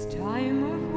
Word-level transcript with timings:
This 0.00 0.14
time 0.14 0.64
of 0.64 0.89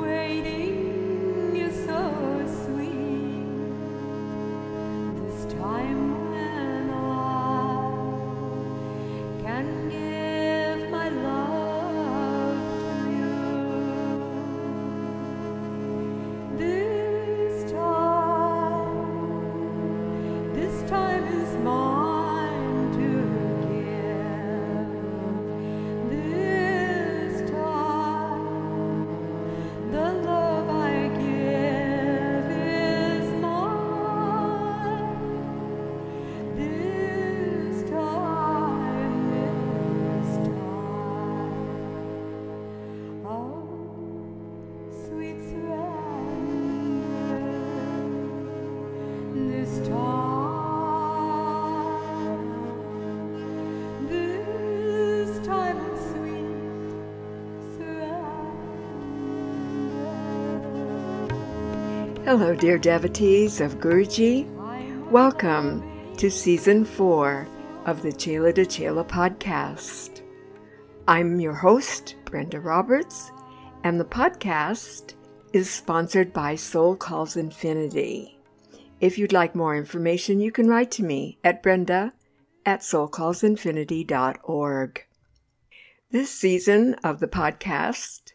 Hello, 62.35 62.55
dear 62.55 62.79
devotees 62.79 63.61
of 63.61 63.75
Guruji. 63.75 64.47
Welcome 65.11 66.15
to 66.17 66.31
season 66.31 66.83
four 66.83 67.47
of 67.85 68.01
the 68.01 68.11
Chela 68.11 68.51
to 68.53 68.65
Chela 68.65 69.05
podcast. 69.05 70.23
I'm 71.07 71.39
your 71.39 71.53
host, 71.53 72.15
Brenda 72.25 72.59
Roberts, 72.59 73.31
and 73.83 73.99
the 73.99 74.05
podcast 74.05 75.13
is 75.53 75.69
sponsored 75.69 76.33
by 76.33 76.55
Soul 76.55 76.95
Calls 76.95 77.37
Infinity. 77.37 78.39
If 78.99 79.19
you'd 79.19 79.31
like 79.31 79.53
more 79.53 79.77
information, 79.77 80.39
you 80.39 80.51
can 80.51 80.67
write 80.67 80.89
to 80.93 81.03
me 81.03 81.37
at 81.43 81.61
brenda 81.61 82.13
at 82.65 82.79
soulcallsinfinity.org. 82.79 85.05
This 86.09 86.31
season 86.31 86.95
of 87.03 87.19
the 87.19 87.27
podcast 87.27 88.31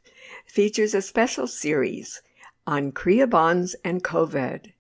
features 0.46 0.94
a 0.94 1.02
special 1.02 1.48
series 1.48 2.22
on 2.68 2.92
Kriya 2.92 3.74
and 3.82 4.04
COVID. 4.04 4.72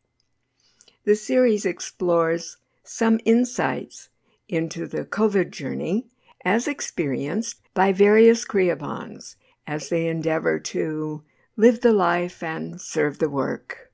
The 1.06 1.16
series 1.16 1.64
explores 1.64 2.58
some 2.84 3.18
insights 3.24 4.10
into 4.46 4.86
the 4.86 5.06
COVID 5.06 5.50
journey 5.50 6.04
as 6.44 6.68
experienced 6.68 7.62
by 7.72 7.94
various 7.94 8.44
Kriyabans 8.44 9.36
as 9.66 9.88
they 9.88 10.06
endeavor 10.06 10.58
to 10.58 11.22
live 11.56 11.80
the 11.80 11.94
life 11.94 12.42
and 12.42 12.78
serve 12.78 13.20
the 13.20 13.30
work. 13.30 13.90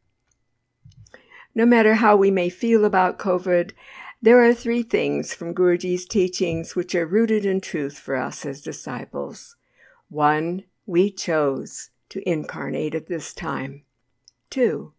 No 1.55 1.65
matter 1.65 1.95
how 1.95 2.17
we 2.17 2.33
may 2.33 2.49
feel 2.49 2.85
about 2.85 3.21
COVID, 3.21 3.75
there 4.21 4.43
are 4.45 4.53
three 4.53 4.83
things 4.83 5.35
from 5.35 5.55
Guruji's 5.55 6.05
teachings 6.05 6.75
which 6.75 6.97
are 6.97 7.07
rooted 7.07 7.47
in 7.47 7.61
truth 7.61 7.97
for 7.97 8.17
us 8.17 8.45
as 8.45 8.61
disciples. 8.61 9.55
One, 10.09 10.65
we 10.85 11.13
chose 11.13 11.91
to 12.09 12.29
incarnate 12.29 12.95
at 12.95 13.07
this 13.07 13.33
time. 13.33 13.84
Two, 14.55 14.93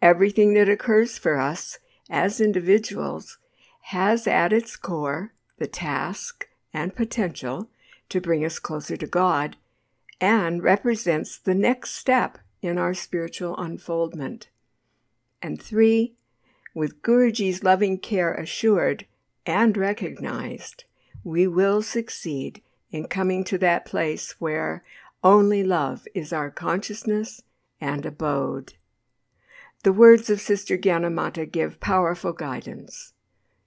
everything 0.00 0.54
that 0.54 0.70
occurs 0.70 1.18
for 1.18 1.38
us 1.38 1.78
as 2.08 2.40
individuals 2.40 3.36
has 3.92 4.26
at 4.26 4.54
its 4.54 4.74
core 4.74 5.34
the 5.58 5.66
task 5.66 6.48
and 6.72 6.96
potential 6.96 7.68
to 8.08 8.22
bring 8.22 8.42
us 8.42 8.58
closer 8.58 8.96
to 8.96 9.06
God 9.06 9.56
and 10.18 10.62
represents 10.62 11.36
the 11.36 11.54
next 11.54 11.90
step 11.90 12.38
in 12.62 12.78
our 12.78 12.94
spiritual 12.94 13.54
unfoldment. 13.58 14.48
And 15.42 15.60
three, 15.60 16.14
with 16.72 17.02
Guruji's 17.02 17.62
loving 17.62 17.98
care 17.98 18.32
assured 18.32 19.04
and 19.44 19.76
recognized, 19.76 20.84
we 21.22 21.46
will 21.46 21.82
succeed 21.82 22.62
in 22.90 23.08
coming 23.08 23.44
to 23.44 23.58
that 23.58 23.84
place 23.84 24.36
where 24.40 24.82
only 25.22 25.62
love 25.62 26.08
is 26.14 26.32
our 26.32 26.50
consciousness 26.50 27.42
and 27.78 28.06
abode. 28.06 28.72
The 29.86 29.92
words 29.92 30.28
of 30.30 30.40
Sister 30.40 30.76
Gyanamata 30.76 31.48
give 31.48 31.78
powerful 31.78 32.32
guidance. 32.32 33.12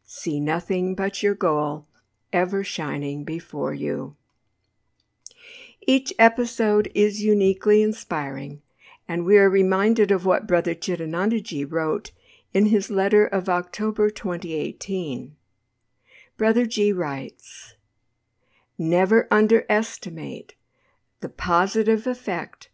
See 0.03 0.41
nothing 0.41 0.93
but 0.93 1.23
your 1.23 1.33
goal 1.33 1.87
ever 2.33 2.61
shining 2.61 3.23
before 3.23 3.73
you. 3.73 4.17
Each 5.79 6.11
episode 6.19 6.91
is 6.93 7.23
uniquely 7.23 7.81
inspiring, 7.81 8.61
and 9.07 9.23
we 9.23 9.37
are 9.37 9.49
reminded 9.49 10.11
of 10.11 10.25
what 10.25 10.45
Brother 10.45 10.75
Chidanandaji 10.75 11.65
wrote 11.71 12.11
in 12.53 12.65
his 12.65 12.91
letter 12.91 13.25
of 13.25 13.47
October 13.47 14.09
2018. 14.09 15.37
Brother 16.35 16.65
G 16.65 16.91
writes, 16.91 17.75
Never 18.77 19.25
underestimate 19.31 20.55
the 21.21 21.29
positive 21.29 22.05
effect 22.05 22.67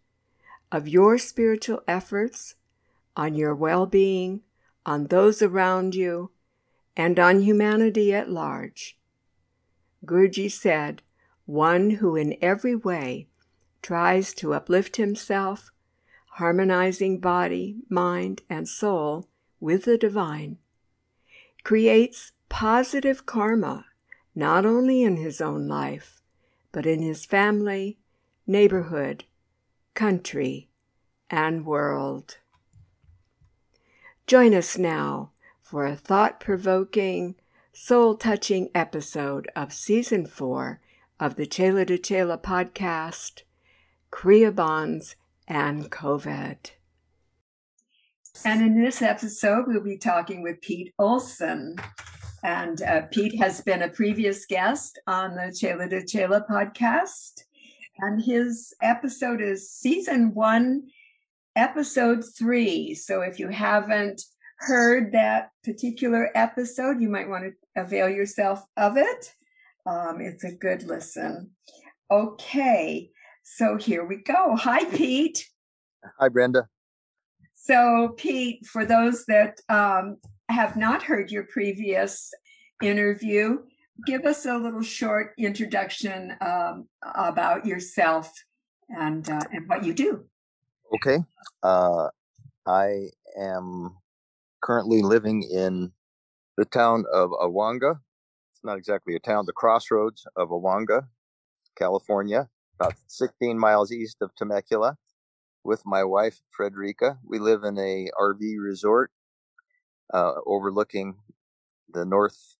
of 0.72 0.88
your 0.88 1.20
spiritual 1.20 1.84
efforts 1.88 2.56
on 3.16 3.36
your 3.36 3.56
well 3.56 3.86
being, 3.86 4.42
on 4.86 5.08
those 5.08 5.42
around 5.42 5.96
you, 5.96 6.32
and 6.96 7.20
on 7.20 7.42
humanity 7.42 8.14
at 8.14 8.30
large. 8.30 8.98
Guruji 10.06 10.52
said, 10.52 11.02
One 11.46 11.92
who 11.92 12.16
in 12.16 12.38
every 12.42 12.76
way 12.76 13.28
tries 13.82 14.34
to 14.36 14.54
uplift 14.54 14.98
himself, 14.98 15.72
harmonizing 16.32 17.20
body, 17.20 17.78
mind, 17.90 18.42
and 18.50 18.68
soul 18.68 19.28
with 19.60 19.86
the 19.86 19.98
divine, 19.98 20.58
creates 21.64 22.34
positive 22.50 23.26
karma 23.26 23.86
not 24.36 24.66
only 24.66 25.02
in 25.02 25.16
his 25.16 25.40
own 25.40 25.68
life, 25.68 26.22
but 26.74 26.86
in 26.86 27.02
his 27.02 27.26
family, 27.26 27.98
neighborhood, 28.46 29.24
country, 29.94 30.70
and 31.30 31.66
world. 31.66 32.38
Join 34.28 34.56
us 34.56 34.76
now 34.76 35.34
for 35.62 35.86
a 35.86 35.96
thought 35.96 36.40
provoking, 36.40 37.36
soul 37.74 38.16
touching 38.16 38.70
episode 38.74 39.48
of 39.56 39.72
Season 39.72 40.26
4 40.26 40.82
of 41.20 41.36
the 41.36 41.46
Chela 41.46 41.86
to 41.86 42.00
Chela 42.00 42.40
podcast 42.40 43.44
Kriyabans 44.12 45.14
and 45.48 45.92
COVID. 45.92 46.72
And 48.44 48.62
in 48.64 48.84
this 48.84 49.04
episode, 49.04 49.66
we'll 49.68 49.84
be 49.84 50.00
talking 50.00 50.42
with 50.42 50.60
Pete 50.60 50.92
Olson. 50.98 51.76
And 52.44 52.82
uh, 52.82 53.04
Pete 53.12 53.38
has 53.40 53.62
been 53.62 53.84
a 53.84 53.90
previous 53.90 54.48
guest 54.48 54.98
on 55.06 55.36
the 55.36 55.56
Chela 55.56 55.88
to 55.90 56.04
Chela 56.04 56.44
podcast. 56.50 57.44
And 58.00 58.24
his 58.24 58.74
episode 58.82 59.40
is 59.40 59.70
season 59.70 60.34
one, 60.34 60.88
episode 61.56 62.24
three. 62.38 62.94
So 62.96 63.22
if 63.22 63.40
you 63.40 63.50
haven't 63.50 64.22
heard 64.58 65.12
that 65.12 65.52
particular 65.64 66.30
episode, 66.36 67.02
you 67.02 67.10
might 67.10 67.30
want 67.30 67.46
to 67.46 67.82
avail 67.82 68.10
yourself 68.10 68.64
of 68.78 68.98
it. 68.98 69.34
Um, 69.86 70.22
it's 70.22 70.44
a 70.44 70.52
good 70.52 70.84
listen. 70.84 71.52
Okay, 72.10 73.12
so 73.44 73.78
here 73.78 74.06
we 74.06 74.18
go. 74.18 74.56
Hi, 74.56 74.86
Pete. 74.86 75.48
Hi, 76.20 76.30
Brenda. 76.30 76.68
So, 77.54 78.14
Pete, 78.18 78.66
for 78.66 78.86
those 78.86 79.26
that 79.26 79.60
um, 79.70 80.18
have 80.50 80.76
not 80.76 81.02
heard 81.02 81.32
your 81.32 81.44
previous 81.44 82.32
interview, 82.84 83.60
give 84.06 84.26
us 84.26 84.46
a 84.46 84.58
little 84.58 84.84
short 84.84 85.34
introduction 85.38 86.36
um, 86.42 86.88
about 87.16 87.66
yourself 87.66 88.32
and 88.90 89.28
uh, 89.30 89.42
and 89.52 89.68
what 89.68 89.84
you 89.84 89.94
do. 89.94 90.26
Okay. 90.94 91.20
Uh, 91.64 92.10
I 92.66 93.10
am 93.40 93.98
currently 94.62 95.02
living 95.02 95.44
in 95.44 95.92
the 96.58 96.66
town 96.66 97.06
of 97.12 97.32
Aguanga. 97.32 98.00
It's 98.52 98.64
not 98.64 98.78
exactly 98.78 99.16
a 99.16 99.20
town, 99.20 99.46
the 99.46 99.54
crossroads 99.54 100.26
of 100.36 100.50
Aguanga, 100.50 101.08
California, 101.78 102.50
about 102.80 102.94
16 103.08 103.58
miles 103.58 103.92
east 103.92 104.18
of 104.22 104.34
Temecula, 104.36 104.98
with 105.64 105.84
my 105.86 106.04
wife, 106.04 106.42
Frederica. 106.56 107.18
We 107.24 107.40
live 107.40 107.64
in 107.64 107.78
a 107.78 108.10
RV 108.20 108.56
resort 108.60 109.12
uh, 110.14 110.34
overlooking 110.46 111.16
the 111.90 112.06
north 112.06 112.56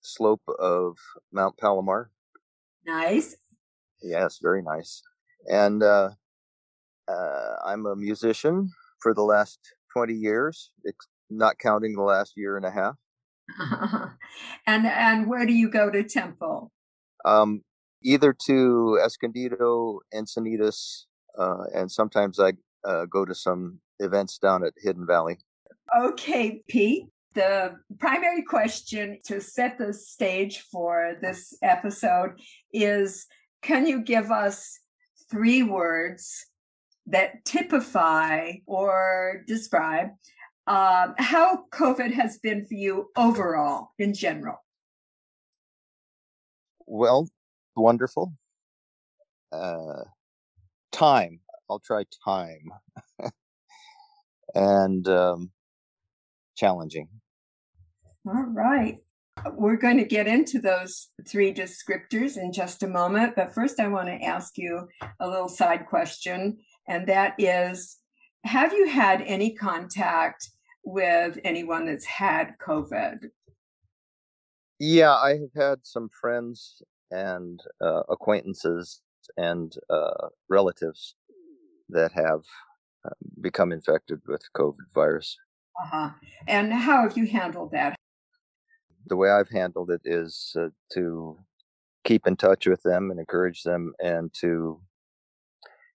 slope 0.00 0.42
of 0.58 0.96
Mount 1.32 1.56
Palomar. 1.58 2.10
Nice. 2.86 3.36
Yes, 4.02 4.38
very 4.42 4.62
nice. 4.62 5.02
And 5.50 5.82
uh, 5.82 6.10
Uh, 7.08 7.56
I'm 7.64 7.86
a 7.86 7.96
musician 7.96 8.70
for 9.00 9.14
the 9.14 9.22
last 9.22 9.58
20 9.92 10.12
years, 10.12 10.70
not 11.30 11.58
counting 11.58 11.94
the 11.94 12.02
last 12.02 12.34
year 12.36 12.56
and 12.56 12.66
a 12.66 12.70
half. 12.70 12.96
and 14.66 14.86
and 14.86 15.26
where 15.26 15.46
do 15.46 15.52
you 15.52 15.70
go 15.70 15.90
to 15.90 16.02
temple? 16.02 16.70
Um, 17.24 17.62
either 18.02 18.34
to 18.46 19.00
Escondido, 19.02 20.00
Encinitas, 20.14 21.04
uh, 21.38 21.64
and 21.74 21.90
sometimes 21.90 22.38
I 22.38 22.52
uh, 22.84 23.06
go 23.06 23.24
to 23.24 23.34
some 23.34 23.80
events 24.00 24.38
down 24.38 24.64
at 24.64 24.74
Hidden 24.76 25.06
Valley. 25.06 25.38
Okay, 25.98 26.62
Pete. 26.68 27.06
The 27.34 27.76
primary 27.98 28.42
question 28.42 29.18
to 29.26 29.40
set 29.40 29.78
the 29.78 29.92
stage 29.92 30.60
for 30.72 31.16
this 31.22 31.56
episode 31.62 32.40
is 32.72 33.26
Can 33.62 33.86
you 33.86 34.02
give 34.02 34.30
us 34.30 34.80
three 35.30 35.62
words 35.62 36.46
that 37.08 37.44
typify 37.44 38.52
or 38.66 39.42
describe 39.46 40.08
um, 40.66 41.14
how 41.16 41.64
COVID 41.72 42.12
has 42.12 42.38
been 42.38 42.66
for 42.66 42.74
you 42.74 43.10
overall 43.16 43.92
in 43.98 44.12
general? 44.12 44.56
Well, 46.86 47.28
wonderful. 47.74 48.34
Uh, 49.50 50.04
time. 50.92 51.40
I'll 51.70 51.80
try 51.80 52.04
time. 52.24 52.70
and 54.54 55.08
um, 55.08 55.50
challenging. 56.56 57.08
All 58.26 58.46
right. 58.52 58.98
We're 59.52 59.76
going 59.76 59.98
to 59.98 60.04
get 60.04 60.26
into 60.26 60.60
those 60.60 61.08
three 61.26 61.54
descriptors 61.54 62.36
in 62.36 62.52
just 62.52 62.82
a 62.82 62.88
moment. 62.88 63.36
But 63.36 63.54
first, 63.54 63.80
I 63.80 63.88
want 63.88 64.08
to 64.08 64.22
ask 64.22 64.58
you 64.58 64.88
a 65.20 65.28
little 65.28 65.48
side 65.48 65.86
question. 65.86 66.58
And 66.88 67.06
that 67.06 67.34
is 67.38 67.98
Have 68.44 68.72
you 68.72 68.88
had 68.88 69.22
any 69.22 69.54
contact 69.54 70.50
with 70.84 71.38
anyone 71.44 71.86
that's 71.86 72.06
had 72.06 72.54
COVID? 72.58 73.30
Yeah, 74.80 75.12
I 75.12 75.30
have 75.30 75.54
had 75.56 75.78
some 75.82 76.08
friends 76.08 76.82
and 77.10 77.60
uh, 77.80 78.02
acquaintances 78.08 79.02
and 79.36 79.74
uh, 79.90 80.28
relatives 80.48 81.14
that 81.88 82.12
have 82.12 82.42
uh, 83.04 83.14
become 83.40 83.72
infected 83.72 84.20
with 84.26 84.42
COVID 84.56 84.92
virus. 84.94 85.36
Uh-huh. 85.82 86.10
And 86.46 86.72
how 86.72 87.02
have 87.02 87.16
you 87.16 87.26
handled 87.26 87.72
that? 87.72 87.96
The 89.06 89.16
way 89.16 89.30
I've 89.30 89.50
handled 89.50 89.90
it 89.90 90.02
is 90.04 90.54
uh, 90.58 90.68
to 90.94 91.38
keep 92.04 92.26
in 92.26 92.36
touch 92.36 92.66
with 92.66 92.82
them 92.82 93.10
and 93.10 93.18
encourage 93.18 93.62
them 93.62 93.94
and 94.02 94.32
to 94.40 94.80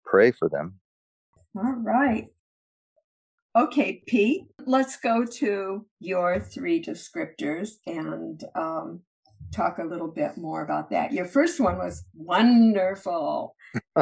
pray 0.08 0.30
for 0.30 0.48
them. 0.48 0.80
All 1.56 1.76
right. 1.82 2.28
Okay, 3.56 4.02
Pete, 4.06 4.44
let's 4.66 4.96
go 4.96 5.24
to 5.24 5.86
your 6.00 6.38
three 6.38 6.82
descriptors 6.82 7.72
and 7.86 8.42
um, 8.54 9.00
talk 9.52 9.78
a 9.78 9.84
little 9.84 10.08
bit 10.08 10.36
more 10.36 10.62
about 10.62 10.90
that. 10.90 11.12
Your 11.12 11.24
first 11.24 11.58
one 11.58 11.78
was 11.78 12.04
wonderful. 12.14 13.56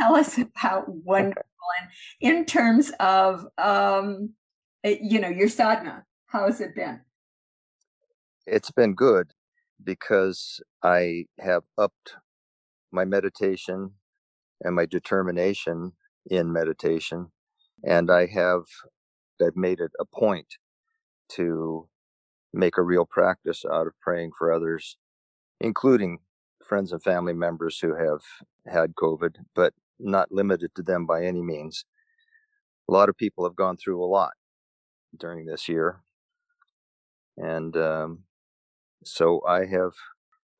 Tell 0.00 0.14
us 0.14 0.38
about 0.38 0.88
wonderful 0.88 1.42
and 1.80 1.90
in 2.20 2.44
terms 2.44 2.92
of, 3.00 3.46
um, 3.58 4.30
eh, 4.84 4.96
you 5.02 5.20
know, 5.20 5.28
your 5.28 5.48
sadhana. 5.48 6.04
How 6.26 6.46
has 6.46 6.60
it 6.60 6.74
been? 6.74 7.00
It's 8.46 8.70
been 8.70 8.94
good 8.94 9.32
because 9.82 10.60
I 10.82 11.26
have 11.40 11.64
upped 11.76 12.16
my 12.90 13.04
meditation 13.04 13.92
and 14.62 14.74
my 14.74 14.86
determination 14.86 15.92
in 16.30 16.52
meditation 16.52 17.30
and 17.84 18.10
I 18.10 18.26
have 18.26 18.62
I've 19.40 19.56
made 19.56 19.80
it 19.80 19.92
a 20.00 20.04
point 20.04 20.56
to 21.30 21.88
make 22.52 22.76
a 22.76 22.82
real 22.82 23.06
practice 23.06 23.64
out 23.64 23.86
of 23.86 23.92
praying 24.00 24.32
for 24.36 24.52
others, 24.52 24.96
including 25.60 26.18
friends 26.64 26.92
and 26.92 27.02
family 27.02 27.34
members 27.34 27.78
who 27.78 27.94
have 27.94 28.22
had 28.66 28.94
COVID, 28.96 29.36
but 29.54 29.74
not 30.00 30.32
limited 30.32 30.74
to 30.74 30.82
them 30.82 31.06
by 31.06 31.24
any 31.24 31.42
means. 31.42 31.84
A 32.88 32.92
lot 32.92 33.08
of 33.08 33.16
people 33.16 33.44
have 33.44 33.54
gone 33.54 33.76
through 33.76 34.02
a 34.02 34.06
lot 34.06 34.32
during 35.16 35.46
this 35.46 35.68
year. 35.68 36.00
And 37.36 37.76
um, 37.76 38.24
so 39.04 39.40
I 39.46 39.66
have 39.66 39.92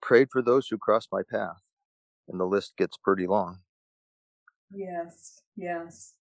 prayed 0.00 0.29
for 0.31 0.43
those 0.43 0.69
who 0.69 0.79
cross 0.79 1.09
my 1.11 1.23
path, 1.29 1.62
and 2.29 2.39
the 2.39 2.45
list 2.45 2.77
gets 2.77 2.97
pretty 2.97 3.27
long. 3.27 3.59
Yes, 4.70 5.43
yes. 5.56 6.15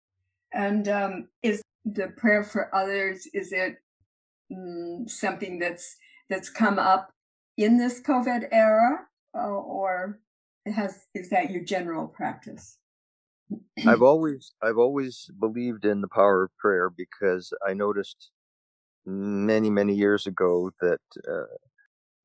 And 0.53 0.87
um, 0.87 1.27
is 1.43 1.61
the 1.85 2.07
prayer 2.17 2.43
for 2.43 2.73
others 2.73 3.27
is 3.33 3.51
it 3.51 3.77
mm, 4.51 5.09
something 5.09 5.59
that's 5.59 5.95
that's 6.29 6.49
come 6.49 6.79
up 6.79 7.11
in 7.57 7.77
this 7.77 8.01
COVID 8.01 8.47
era, 8.51 8.99
uh, 9.35 9.47
or 9.47 10.19
has 10.65 11.05
is 11.13 11.29
that 11.29 11.49
your 11.51 11.63
general 11.63 12.07
practice? 12.07 12.77
I've 13.85 14.01
always 14.01 14.53
I've 14.61 14.77
always 14.77 15.29
believed 15.39 15.85
in 15.85 16.01
the 16.01 16.07
power 16.07 16.43
of 16.43 16.57
prayer 16.57 16.89
because 16.89 17.53
I 17.67 17.73
noticed 17.73 18.31
many 19.05 19.69
many 19.69 19.95
years 19.95 20.27
ago 20.27 20.71
that 20.81 20.99
uh, 21.27 21.55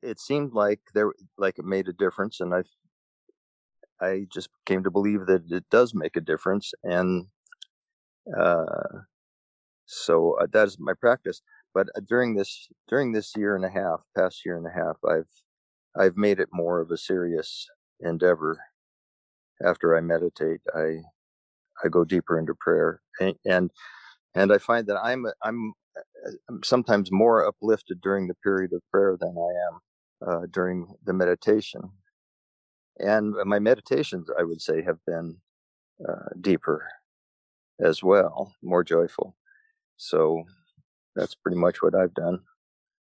it 0.02 0.18
seemed 0.18 0.52
like 0.52 0.80
there 0.94 1.12
like 1.38 1.58
it 1.58 1.64
made 1.64 1.88
a 1.88 1.92
difference, 1.92 2.40
and 2.40 2.54
I 2.54 2.62
I 4.02 4.26
just 4.32 4.50
came 4.66 4.84
to 4.84 4.92
believe 4.92 5.26
that 5.28 5.44
it 5.50 5.64
does 5.70 5.94
make 5.94 6.16
a 6.16 6.22
difference, 6.22 6.72
and 6.84 7.28
uh, 8.38 8.64
so 9.86 10.36
uh, 10.40 10.46
that 10.52 10.68
is 10.68 10.78
my 10.80 10.94
practice. 11.00 11.42
But 11.74 11.88
uh, 11.96 12.00
during 12.08 12.36
this 12.36 12.68
during 12.88 13.12
this 13.12 13.32
year 13.36 13.56
and 13.56 13.64
a 13.64 13.70
half, 13.70 14.02
past 14.16 14.42
year 14.46 14.56
and 14.58 14.66
a 14.66 14.72
half, 14.72 14.96
I've 15.08 15.30
I've 15.98 16.16
made 16.16 16.40
it 16.40 16.48
more 16.52 16.80
of 16.80 16.90
a 16.90 16.96
serious 16.98 17.68
endeavor. 18.00 18.58
After 19.64 19.96
I 19.96 20.00
meditate, 20.02 20.60
I 20.74 21.00
I 21.84 21.88
go 21.90 22.04
deeper 22.04 22.38
into 22.38 22.54
prayer, 22.60 23.00
and 23.20 23.34
and, 23.46 23.70
and 24.34 24.52
I 24.52 24.58
find 24.58 24.86
that 24.88 24.98
I'm 25.02 25.26
I'm, 25.42 25.74
I'm 26.26 26.56
uh, 26.56 26.58
sometimes 26.64 27.10
more 27.12 27.46
uplifted 27.46 28.00
during 28.02 28.28
the 28.28 28.36
period 28.44 28.72
of 28.74 28.82
prayer 28.92 29.16
than 29.20 29.36
I 29.38 29.52
am 29.68 29.80
uh, 30.28 30.46
during 30.50 30.94
the 31.04 31.12
meditation. 31.14 31.82
And 33.02 33.34
my 33.44 33.58
meditations, 33.58 34.28
I 34.38 34.44
would 34.44 34.62
say, 34.62 34.82
have 34.82 35.04
been 35.06 35.38
uh, 36.08 36.28
deeper 36.40 36.86
as 37.84 38.02
well, 38.02 38.54
more 38.62 38.84
joyful. 38.84 39.36
So 39.96 40.44
that's 41.16 41.34
pretty 41.34 41.58
much 41.58 41.82
what 41.82 41.94
I've 41.94 42.14
done. 42.14 42.40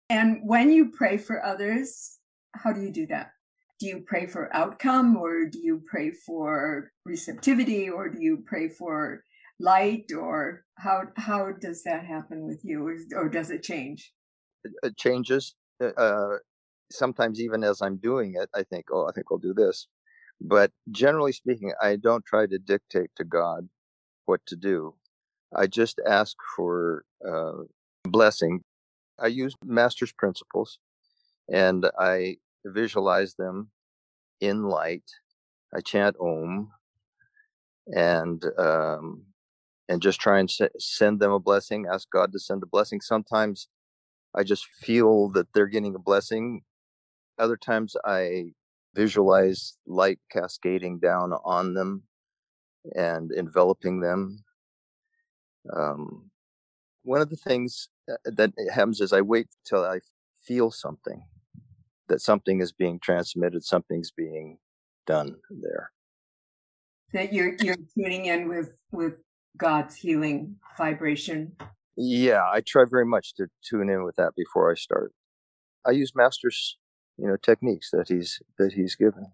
And 0.08 0.40
when 0.42 0.70
you 0.70 0.90
pray 0.90 1.18
for 1.18 1.44
others, 1.44 2.18
how 2.54 2.72
do 2.72 2.80
you 2.80 2.92
do 2.92 3.06
that? 3.08 3.32
Do 3.78 3.86
you 3.86 4.04
pray 4.06 4.26
for 4.26 4.54
outcome 4.54 5.16
or 5.16 5.46
do 5.46 5.58
you 5.58 5.82
pray 5.88 6.10
for 6.10 6.90
receptivity 7.04 7.88
or 7.88 8.08
do 8.08 8.20
you 8.20 8.44
pray 8.46 8.68
for 8.68 9.24
light 9.58 10.10
or 10.16 10.64
how 10.76 11.04
how 11.16 11.52
does 11.52 11.82
that 11.84 12.04
happen 12.04 12.46
with 12.46 12.60
you 12.64 12.86
or, 12.86 12.96
or 13.14 13.28
does 13.28 13.50
it 13.50 13.62
change? 13.62 14.12
It 14.82 14.96
changes. 14.96 15.54
Uh, 15.82 15.88
uh, 15.96 16.38
sometimes 16.90 17.40
even 17.40 17.64
as 17.64 17.82
I'm 17.82 17.96
doing 17.96 18.34
it, 18.40 18.48
I 18.54 18.62
think, 18.64 18.86
oh, 18.92 19.06
I 19.08 19.12
think 19.12 19.26
I'll 19.30 19.38
do 19.38 19.54
this. 19.54 19.86
But 20.40 20.72
generally 20.90 21.32
speaking, 21.32 21.72
I 21.82 21.96
don't 21.96 22.24
try 22.24 22.46
to 22.46 22.58
dictate 22.58 23.10
to 23.16 23.24
God 23.24 23.68
what 24.26 24.40
to 24.46 24.56
do. 24.56 24.94
I 25.54 25.66
just 25.66 26.00
ask 26.06 26.36
for 26.56 27.04
uh, 27.26 27.64
blessing. 28.04 28.62
I 29.18 29.26
use 29.28 29.54
Master's 29.64 30.12
principles 30.12 30.78
and 31.52 31.86
I 31.98 32.36
visualize 32.64 33.34
them 33.34 33.70
in 34.40 34.64
light. 34.64 35.04
I 35.74 35.80
chant 35.80 36.16
Om 36.20 36.70
and 37.88 38.44
um, 38.58 39.24
and 39.88 40.00
just 40.00 40.20
try 40.20 40.38
and 40.38 40.50
send 40.78 41.20
them 41.20 41.32
a 41.32 41.40
blessing. 41.40 41.86
Ask 41.92 42.08
God 42.10 42.32
to 42.32 42.38
send 42.38 42.62
a 42.62 42.66
blessing. 42.66 43.00
Sometimes 43.00 43.68
I 44.34 44.44
just 44.44 44.66
feel 44.66 45.28
that 45.30 45.48
they're 45.52 45.66
getting 45.66 45.94
a 45.94 45.98
blessing. 46.00 46.62
Other 47.40 47.56
times 47.56 47.96
I 48.04 48.52
visualize 48.94 49.78
light 49.86 50.18
cascading 50.30 50.98
down 51.00 51.32
on 51.44 51.74
them 51.74 52.02
and 52.94 53.32
enveloping 53.32 54.00
them. 54.00 54.44
Um, 55.74 56.30
one 57.02 57.22
of 57.22 57.30
the 57.30 57.36
things 57.36 57.88
uh, 58.10 58.16
that 58.24 58.52
happens 58.72 59.00
is 59.00 59.12
I 59.12 59.22
wait 59.22 59.48
till 59.66 59.84
I 59.84 60.00
feel 60.42 60.70
something, 60.70 61.22
that 62.08 62.20
something 62.20 62.60
is 62.60 62.72
being 62.72 62.98
transmitted, 63.00 63.64
something's 63.64 64.10
being 64.10 64.58
done 65.06 65.36
there. 65.50 65.92
That 67.14 67.32
you're 67.32 67.56
you're 67.60 67.76
tuning 67.96 68.26
in 68.26 68.48
with 68.48 68.72
with 68.92 69.14
God's 69.56 69.96
healing 69.96 70.56
vibration. 70.76 71.56
Yeah, 71.96 72.42
I 72.42 72.60
try 72.60 72.84
very 72.88 73.06
much 73.06 73.34
to 73.34 73.48
tune 73.68 73.88
in 73.90 74.04
with 74.04 74.16
that 74.16 74.32
before 74.36 74.70
I 74.70 74.74
start. 74.74 75.12
I 75.86 75.90
use 75.90 76.12
Master's, 76.14 76.78
you 77.20 77.28
know, 77.28 77.36
techniques 77.36 77.90
that 77.90 78.08
he's 78.08 78.40
that 78.58 78.72
he's 78.72 78.94
given. 78.94 79.32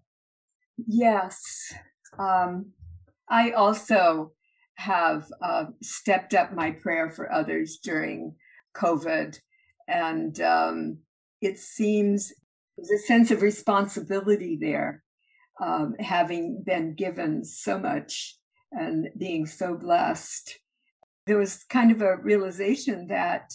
Yes, 0.85 1.73
um, 2.19 2.73
I 3.29 3.51
also 3.51 4.33
have 4.75 5.25
uh, 5.41 5.65
stepped 5.81 6.33
up 6.33 6.53
my 6.53 6.71
prayer 6.71 7.09
for 7.09 7.31
others 7.31 7.79
during 7.81 8.35
COVID. 8.75 9.39
And 9.87 10.39
um, 10.41 10.99
it 11.41 11.57
seems 11.57 12.33
there's 12.77 12.91
a 12.91 13.05
sense 13.05 13.31
of 13.31 13.41
responsibility 13.41 14.57
there, 14.59 15.03
um, 15.61 15.95
having 15.99 16.63
been 16.65 16.93
given 16.93 17.43
so 17.43 17.79
much 17.79 18.37
and 18.71 19.09
being 19.17 19.47
so 19.47 19.75
blessed. 19.75 20.59
There 21.25 21.37
was 21.37 21.63
kind 21.69 21.91
of 21.91 22.01
a 22.01 22.17
realization 22.17 23.07
that 23.07 23.51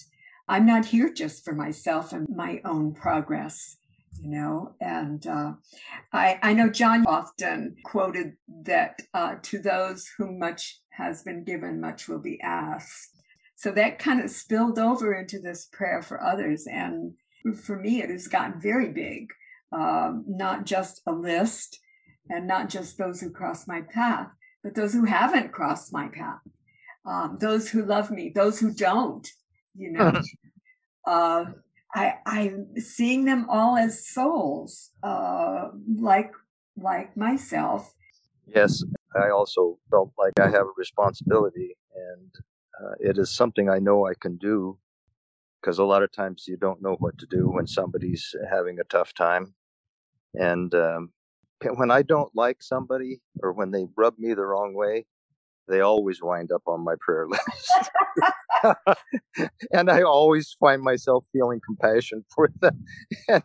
I'm 0.49 0.67
not 0.67 0.87
here 0.87 1.13
just 1.13 1.45
for 1.45 1.55
myself 1.55 2.13
and 2.13 2.27
my 2.29 2.61
own 2.65 2.95
progress, 2.95 3.77
you 4.23 4.31
know. 4.31 4.75
And 4.81 5.27
uh, 5.27 5.53
I, 6.13 6.39
I 6.43 6.53
know 6.53 6.71
John 6.71 7.05
often 7.07 7.77
quoted 7.85 8.35
that 8.65 9.01
uh, 9.13 9.37
to 9.43 9.59
those 9.59 10.09
whom 10.17 10.39
much 10.39 10.81
has 10.91 11.23
been 11.23 11.45
given, 11.45 11.81
much 11.81 12.09
will 12.09 12.21
be 12.21 12.41
asked. 12.41 13.21
So 13.57 13.71
that 13.73 13.99
kind 13.99 14.21
of 14.21 14.31
spilled 14.31 14.79
over 14.79 15.15
into 15.15 15.39
this 15.39 15.67
prayer 15.73 16.03
for 16.03 16.23
others. 16.23 16.67
And 16.67 17.15
for 17.63 17.77
me, 17.77 18.03
it 18.03 18.11
has 18.11 18.29
gotten 18.29 18.61
very 18.61 18.91
big, 18.91 19.29
um, 19.73 20.25
not 20.27 20.67
just 20.67 21.03
a 21.07 21.13
list 21.13 21.79
and 22.31 22.47
not 22.47 22.69
just 22.69 22.99
those 22.99 23.21
who 23.21 23.31
cross 23.31 23.67
my 23.67 23.83
path, 23.83 24.29
but 24.63 24.75
those 24.75 24.93
who 24.93 25.05
haven't 25.05 25.53
crossed 25.53 25.93
my 25.93 26.09
path, 26.09 26.41
um, 27.05 27.37
those 27.41 27.69
who 27.69 27.85
love 27.85 28.11
me, 28.11 28.33
those 28.35 28.61
who 28.61 28.73
don't, 28.73 29.29
you 29.77 29.91
know. 29.91 30.21
uh, 31.07 31.45
I, 31.95 32.15
I'm 32.25 32.69
seeing 32.79 33.25
them 33.25 33.47
all 33.49 33.77
as 33.77 34.07
souls, 34.07 34.91
uh, 35.03 35.69
like 36.01 36.33
like 36.77 37.17
myself. 37.17 37.95
Yes, 38.47 38.83
I 39.15 39.31
also 39.31 39.79
felt 39.91 40.13
like 40.19 40.33
I 40.41 40.49
have 40.49 40.67
a 40.67 40.77
responsibility, 40.77 41.77
and 41.95 42.31
uh, 42.83 42.95
it 42.99 43.19
is 43.19 43.31
something 43.31 43.69
I 43.69 43.79
know 43.79 44.07
I 44.07 44.15
can 44.19 44.37
do 44.37 44.79
because 45.61 45.79
a 45.79 45.85
lot 45.85 46.03
of 46.03 46.11
times 46.11 46.45
you 46.49 46.57
don't 46.57 46.83
know 46.83 46.97
what 46.99 47.17
to 47.19 47.27
do 47.27 47.49
when 47.49 47.67
somebody's 47.67 48.35
having 48.51 48.81
a 48.81 48.85
tough 48.85 49.15
time. 49.15 49.55
And 50.35 50.75
um, 50.75 51.13
when 51.77 51.91
I 51.91 52.03
don't 52.03 52.35
like 52.35 52.63
somebody 52.63 53.21
or 53.43 53.53
when 53.53 53.71
they 53.71 53.87
rub 53.97 54.19
me 54.19 54.35
the 54.35 54.45
wrong 54.45 54.75
way, 54.75 55.07
they 55.69 55.81
always 55.81 56.21
wind 56.23 56.51
up 56.51 56.63
on 56.67 56.85
my 56.85 56.95
prayer 57.01 57.27
list. 57.31 57.91
and 59.73 59.91
I 59.91 60.03
always 60.03 60.57
find 60.59 60.83
myself 60.83 61.27
feeling 61.33 61.61
compassion 61.65 62.25
for 62.35 62.49
them. 62.61 62.85
and, 63.29 63.43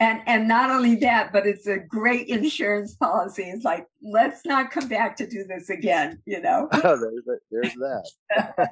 and 0.00 0.20
and 0.26 0.48
not 0.48 0.70
only 0.70 0.96
that, 0.96 1.32
but 1.32 1.46
it's 1.46 1.66
a 1.66 1.78
great 1.78 2.28
insurance 2.28 2.94
policy. 2.94 3.44
It's 3.44 3.64
like, 3.64 3.86
let's 4.02 4.44
not 4.44 4.70
come 4.70 4.88
back 4.88 5.16
to 5.16 5.26
do 5.26 5.44
this 5.44 5.70
again, 5.70 6.20
you 6.26 6.40
know? 6.40 6.68
Oh, 6.84 6.98
there's, 6.98 7.40
there's 7.50 7.74
that. 7.74 8.70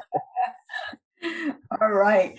All 1.81 1.91
right 1.91 2.39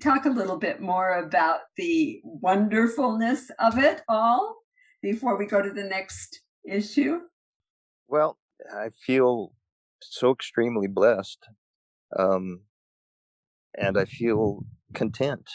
talk 0.00 0.26
a 0.26 0.30
little 0.30 0.58
bit 0.58 0.80
more 0.80 1.18
about 1.18 1.60
the 1.76 2.20
wonderfulness 2.22 3.50
of 3.58 3.78
it 3.78 4.02
all 4.08 4.56
before 5.02 5.36
we 5.36 5.46
go 5.46 5.62
to 5.62 5.72
the 5.72 5.84
next 5.84 6.40
issue? 6.64 7.20
Well, 8.06 8.38
I 8.72 8.90
feel 9.06 9.52
so 10.00 10.32
extremely 10.32 10.88
blessed. 10.88 11.48
Um, 12.16 12.62
and 13.76 13.98
I 13.98 14.04
feel 14.04 14.64
content. 14.94 15.48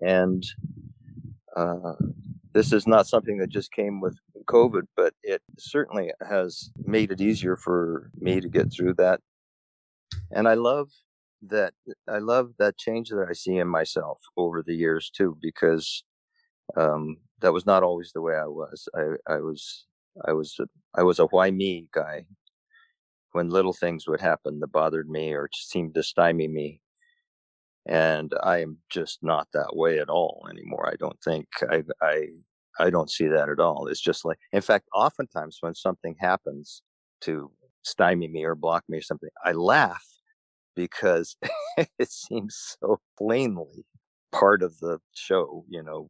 And 0.00 0.44
uh, 1.56 1.94
this 2.52 2.72
is 2.72 2.86
not 2.86 3.06
something 3.06 3.38
that 3.38 3.50
just 3.50 3.72
came 3.72 4.00
with 4.00 4.18
COVID, 4.46 4.82
but 4.96 5.14
it 5.22 5.42
certainly 5.58 6.12
has 6.28 6.70
made 6.84 7.10
it 7.12 7.20
easier 7.20 7.56
for 7.56 8.10
me 8.18 8.40
to 8.40 8.48
get 8.48 8.72
through 8.72 8.94
that. 8.94 9.20
And 10.30 10.48
I 10.48 10.54
love 10.54 10.90
that 11.42 11.74
I 12.08 12.18
love 12.18 12.52
that 12.58 12.78
change 12.78 13.10
that 13.10 13.26
I 13.28 13.32
see 13.34 13.58
in 13.58 13.68
myself 13.68 14.18
over 14.36 14.62
the 14.62 14.74
years 14.74 15.10
too, 15.14 15.36
because 15.40 16.04
um, 16.76 17.18
that 17.40 17.52
was 17.52 17.66
not 17.66 17.82
always 17.82 18.12
the 18.12 18.22
way 18.22 18.34
I 18.34 18.46
was. 18.46 18.88
I, 18.94 19.34
I 19.34 19.36
was 19.38 19.86
I 20.26 20.32
was 20.32 20.58
I 20.94 21.02
was 21.02 21.18
a 21.18 21.26
why 21.26 21.50
me 21.50 21.88
guy. 21.92 22.26
When 23.36 23.50
little 23.50 23.74
things 23.74 24.08
would 24.08 24.22
happen 24.22 24.60
that 24.60 24.68
bothered 24.68 25.10
me 25.10 25.32
or 25.34 25.50
seemed 25.54 25.94
to 25.96 26.02
stymie 26.02 26.48
me, 26.48 26.80
and 27.86 28.32
I 28.42 28.62
am 28.62 28.78
just 28.88 29.18
not 29.22 29.48
that 29.52 29.76
way 29.76 29.98
at 29.98 30.08
all 30.08 30.46
anymore. 30.50 30.88
I 30.90 30.96
don't 30.96 31.20
think 31.22 31.46
I 31.70 31.82
I 32.00 32.28
I 32.78 32.88
don't 32.88 33.10
see 33.10 33.26
that 33.28 33.50
at 33.50 33.60
all. 33.60 33.88
It's 33.88 34.00
just 34.00 34.24
like, 34.24 34.38
in 34.52 34.62
fact, 34.62 34.88
oftentimes 34.94 35.58
when 35.60 35.74
something 35.74 36.16
happens 36.18 36.80
to 37.22 37.50
stymie 37.82 38.28
me 38.28 38.42
or 38.44 38.54
block 38.54 38.84
me 38.88 38.96
or 38.98 39.02
something, 39.02 39.28
I 39.44 39.52
laugh 39.52 40.04
because 40.74 41.36
it 41.98 42.10
seems 42.10 42.76
so 42.80 43.00
plainly 43.18 43.84
part 44.32 44.62
of 44.62 44.78
the 44.78 44.98
show, 45.14 45.66
you 45.68 45.82
know, 45.82 46.08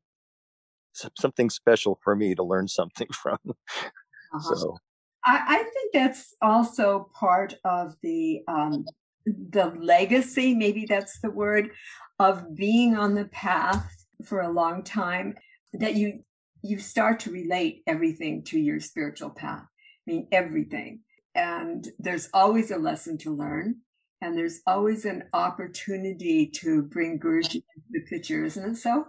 something 1.18 1.50
special 1.50 1.99
for 2.04 2.16
me 2.16 2.37
to 2.37 2.45
learn 2.45 2.68
something 2.68 3.09
from. 3.12 3.38
Uh-huh. 3.47 4.54
So 4.54 4.78
I, 5.26 5.42
I, 5.49 5.56
think 5.56 5.92
that's 5.92 6.35
also 6.40 7.11
part 7.12 7.54
of 7.64 7.97
the 8.02 8.42
um, 8.49 8.85
the 9.26 9.75
legacy, 9.78 10.54
maybe 10.54 10.87
that's 10.88 11.18
the 11.21 11.30
word, 11.30 11.71
of 12.18 12.54
being 12.54 12.97
on 12.97 13.14
the 13.14 13.25
path 13.26 13.92
for 14.25 14.40
a 14.40 14.52
long 14.52 14.83
time, 14.83 15.35
that 15.73 15.95
you 15.95 16.23
you 16.62 16.78
start 16.78 17.21
to 17.21 17.30
relate 17.30 17.83
everything 17.87 18.42
to 18.45 18.59
your 18.59 18.80
spiritual 18.80 19.30
path. 19.30 19.64
I 19.64 20.11
mean 20.11 20.28
everything. 20.33 21.00
And 21.35 21.87
there's 21.99 22.30
always 22.33 22.71
a 22.71 22.78
lesson 22.78 23.18
to 23.18 23.35
learn 23.35 23.76
and 24.23 24.37
there's 24.37 24.61
always 24.66 25.04
an 25.04 25.25
opportunity 25.33 26.47
to 26.47 26.83
bring 26.83 27.18
Guruji 27.18 27.56
into 27.56 27.88
the 27.90 28.00
picture, 28.00 28.45
isn't 28.45 28.71
it 28.73 28.76
so? 28.76 29.06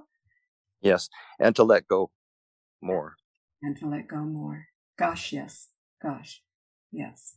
Yes, 0.81 1.09
and 1.39 1.55
to 1.55 1.63
let 1.63 1.87
go 1.87 2.11
more. 2.81 3.15
And 3.63 3.77
to 3.79 3.87
let 3.87 4.07
go 4.07 4.17
more. 4.17 4.67
Gosh, 4.97 5.31
yes. 5.31 5.69
Gosh, 6.01 6.41
yes. 6.91 7.35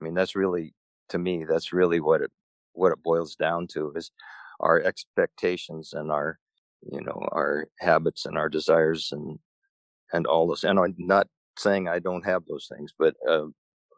I 0.00 0.04
mean, 0.04 0.14
that's 0.14 0.34
really, 0.34 0.74
to 1.10 1.18
me, 1.18 1.44
that's 1.44 1.72
really 1.72 2.00
what 2.00 2.20
it 2.22 2.30
what 2.72 2.92
it 2.92 3.02
boils 3.02 3.34
down 3.34 3.66
to 3.66 3.92
is 3.96 4.12
our 4.60 4.80
expectations 4.80 5.92
and 5.92 6.12
our, 6.12 6.38
you 6.82 7.00
know, 7.00 7.26
our 7.32 7.66
habits 7.80 8.24
and 8.24 8.38
our 8.38 8.48
desires 8.48 9.10
and 9.12 9.38
and 10.12 10.26
all 10.26 10.48
this. 10.48 10.64
And 10.64 10.78
I'm 10.78 10.94
not 10.98 11.28
saying 11.58 11.88
I 11.88 11.98
don't 11.98 12.24
have 12.24 12.44
those 12.48 12.68
things, 12.74 12.92
but 12.98 13.14
uh, 13.28 13.46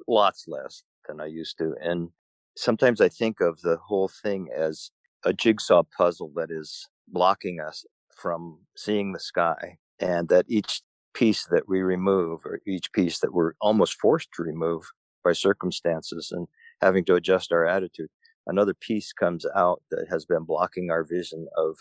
lots 0.09 0.47
less 0.49 0.83
than 1.09 1.21
I 1.21 1.27
used 1.27 1.59
to. 1.59 1.75
And 1.83 2.11
sometimes 2.57 3.01
I 3.01 3.09
think 3.09 3.41
of 3.41 3.61
the 3.63 3.79
whole 3.87 4.09
thing 4.23 4.49
as 4.57 4.91
a 5.25 5.33
jigsaw 5.33 5.83
puzzle 5.97 6.33
that 6.37 6.51
is 6.51 6.89
blocking 7.09 7.61
us 7.61 7.85
from 8.17 8.61
seeing 8.77 9.13
the 9.13 9.21
sky, 9.21 9.79
and 10.01 10.29
that 10.29 10.47
each 10.49 10.83
piece 11.15 11.47
that 11.47 11.69
we 11.69 11.83
remove, 11.83 12.45
or 12.45 12.61
each 12.67 12.93
piece 12.93 13.21
that 13.21 13.33
we're 13.33 13.53
almost 13.61 14.01
forced 14.01 14.29
to 14.35 14.43
remove 14.43 14.85
by 15.25 15.33
circumstances 15.33 16.31
and 16.33 16.49
having 16.81 17.05
to 17.05 17.15
adjust 17.15 17.53
our 17.53 17.67
attitude, 17.67 18.09
another 18.47 18.75
piece 18.75 19.13
comes 19.13 19.47
out 19.55 19.83
that 19.91 20.07
has 20.11 20.25
been 20.25 20.45
blocking 20.45 20.91
our 20.91 21.05
vision 21.05 21.47
of 21.57 21.77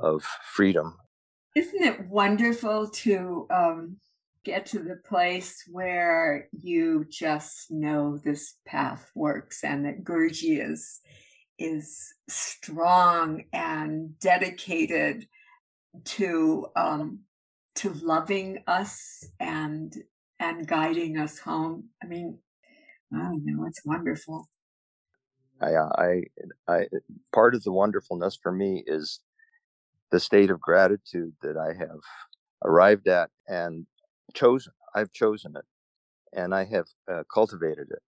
of 0.00 0.22
freedom. 0.54 0.96
Isn't 1.56 1.82
it 1.82 2.06
wonderful 2.08 2.88
to 2.88 3.46
um, 3.50 3.96
get 4.44 4.66
to 4.66 4.78
the 4.78 4.96
place 4.96 5.64
where 5.70 6.48
you 6.52 7.04
just 7.10 7.70
know 7.70 8.18
this 8.22 8.54
path 8.66 9.10
works 9.14 9.64
and 9.64 9.84
that 9.84 10.04
Guruji 10.04 10.64
is 10.70 11.00
is 11.58 12.14
strong 12.28 13.44
and 13.52 14.16
dedicated 14.20 15.26
to 16.04 16.66
um, 16.76 17.20
to 17.78 17.92
loving 17.92 18.62
us 18.66 19.24
and 19.40 19.94
and 20.40 20.66
guiding 20.66 21.18
us 21.18 21.38
home. 21.38 21.88
I 22.02 22.06
mean, 22.06 22.38
I 23.12 23.18
don't 23.18 23.44
know, 23.44 23.66
it's 23.66 23.84
wonderful. 23.84 24.48
I, 25.60 25.74
uh, 25.74 25.88
I, 25.98 26.22
I, 26.68 26.86
part 27.34 27.56
of 27.56 27.64
the 27.64 27.72
wonderfulness 27.72 28.38
for 28.40 28.52
me 28.52 28.84
is 28.86 29.20
the 30.12 30.20
state 30.20 30.50
of 30.50 30.60
gratitude 30.60 31.32
that 31.42 31.56
I 31.56 31.72
have 31.76 31.98
arrived 32.64 33.08
at 33.08 33.30
and 33.48 33.86
chosen. 34.34 34.72
I've 34.94 35.12
chosen 35.12 35.54
it, 35.56 35.64
and 36.32 36.54
I 36.54 36.64
have 36.64 36.86
uh, 37.10 37.24
cultivated 37.32 37.88
it. 37.90 38.02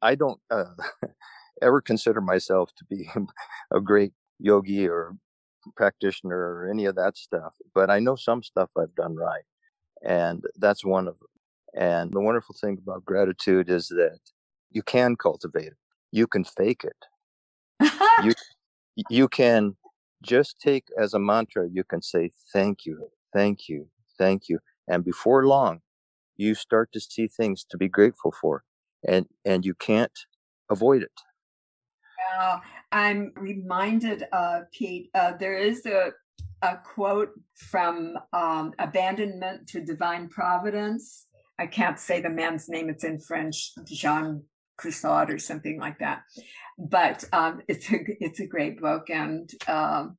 I 0.00 0.14
don't 0.14 0.40
uh, 0.50 0.74
ever 1.62 1.80
consider 1.80 2.20
myself 2.20 2.70
to 2.76 2.84
be 2.84 3.08
a 3.72 3.80
great 3.80 4.12
yogi 4.38 4.88
or 4.88 5.16
practitioner 5.76 6.36
or 6.38 6.70
any 6.70 6.86
of 6.86 6.96
that 6.96 7.16
stuff, 7.16 7.54
but 7.74 7.90
I 7.90 7.98
know 8.00 8.16
some 8.16 8.42
stuff 8.42 8.70
I've 8.78 8.94
done 8.94 9.16
right, 9.16 9.44
and 10.04 10.44
that's 10.56 10.84
one 10.84 11.08
of 11.08 11.16
them. 11.18 11.28
And 11.74 12.12
the 12.12 12.20
wonderful 12.20 12.56
thing 12.60 12.78
about 12.82 13.04
gratitude 13.04 13.70
is 13.70 13.88
that 13.88 14.20
you 14.70 14.82
can 14.82 15.16
cultivate 15.16 15.68
it. 15.68 15.78
You 16.12 16.26
can 16.26 16.44
fake 16.44 16.84
it. 16.84 17.18
you 18.18 18.34
you 19.10 19.28
can 19.28 19.76
just 20.22 20.60
take 20.60 20.86
as 20.98 21.14
a 21.14 21.18
mantra. 21.20 21.68
You 21.70 21.84
can 21.84 22.02
say 22.02 22.30
thank 22.52 22.86
you, 22.86 23.10
thank 23.34 23.68
you, 23.68 23.88
thank 24.18 24.48
you, 24.48 24.60
and 24.88 25.04
before 25.04 25.46
long, 25.46 25.80
you 26.36 26.54
start 26.54 26.92
to 26.92 27.00
see 27.00 27.28
things 27.28 27.64
to 27.70 27.78
be 27.78 27.88
grateful 27.88 28.32
for. 28.40 28.64
and 29.06 29.26
and 29.44 29.64
you 29.66 29.74
can't 29.74 30.18
avoid 30.70 31.02
it. 31.02 31.12
Uh, 32.38 32.58
I'm 32.92 33.32
reminded, 33.36 34.24
uh, 34.32 34.60
Pete, 34.72 35.10
uh, 35.14 35.32
there 35.38 35.56
is 35.56 35.86
a, 35.86 36.12
a 36.62 36.76
quote 36.76 37.32
from 37.54 38.16
um, 38.32 38.72
Abandonment 38.78 39.68
to 39.68 39.84
Divine 39.84 40.28
Providence. 40.28 41.26
I 41.58 41.66
can't 41.66 41.98
say 41.98 42.20
the 42.20 42.30
man's 42.30 42.68
name, 42.68 42.88
it's 42.88 43.04
in 43.04 43.18
French, 43.18 43.72
Jean 43.86 44.44
Cusard 44.76 45.30
or 45.30 45.38
something 45.38 45.78
like 45.80 45.98
that. 46.00 46.22
But 46.78 47.24
um, 47.32 47.62
it's, 47.68 47.90
a, 47.90 47.98
it's 48.20 48.40
a 48.40 48.46
great 48.46 48.80
book 48.80 49.08
and 49.10 49.50
um, 49.68 50.18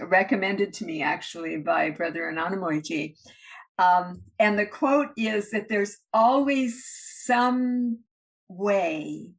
recommended 0.00 0.72
to 0.74 0.84
me 0.84 1.02
actually 1.02 1.58
by 1.58 1.90
Brother 1.90 2.32
Anandamoyji. 2.32 3.16
Um, 3.78 4.22
and 4.38 4.58
the 4.58 4.66
quote 4.66 5.10
is 5.16 5.50
that 5.50 5.68
there's 5.68 5.98
always 6.12 6.84
some 7.24 8.00
way 8.48 9.32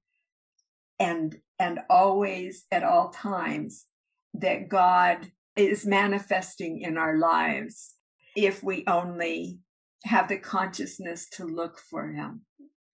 and 1.00 1.36
and 1.60 1.80
always 1.90 2.66
at 2.72 2.84
all 2.84 3.10
times 3.10 3.86
that 4.34 4.70
God 4.70 5.32
is 5.56 5.86
manifesting 5.86 6.82
in 6.82 6.98
our 6.98 7.18
lives 7.18 7.96
if 8.36 8.64
we 8.64 8.84
only 8.88 9.60
have 10.06 10.30
the 10.30 10.38
consciousness 10.38 11.28
to 11.30 11.46
look 11.46 11.80
for 11.80 12.08
him 12.08 12.42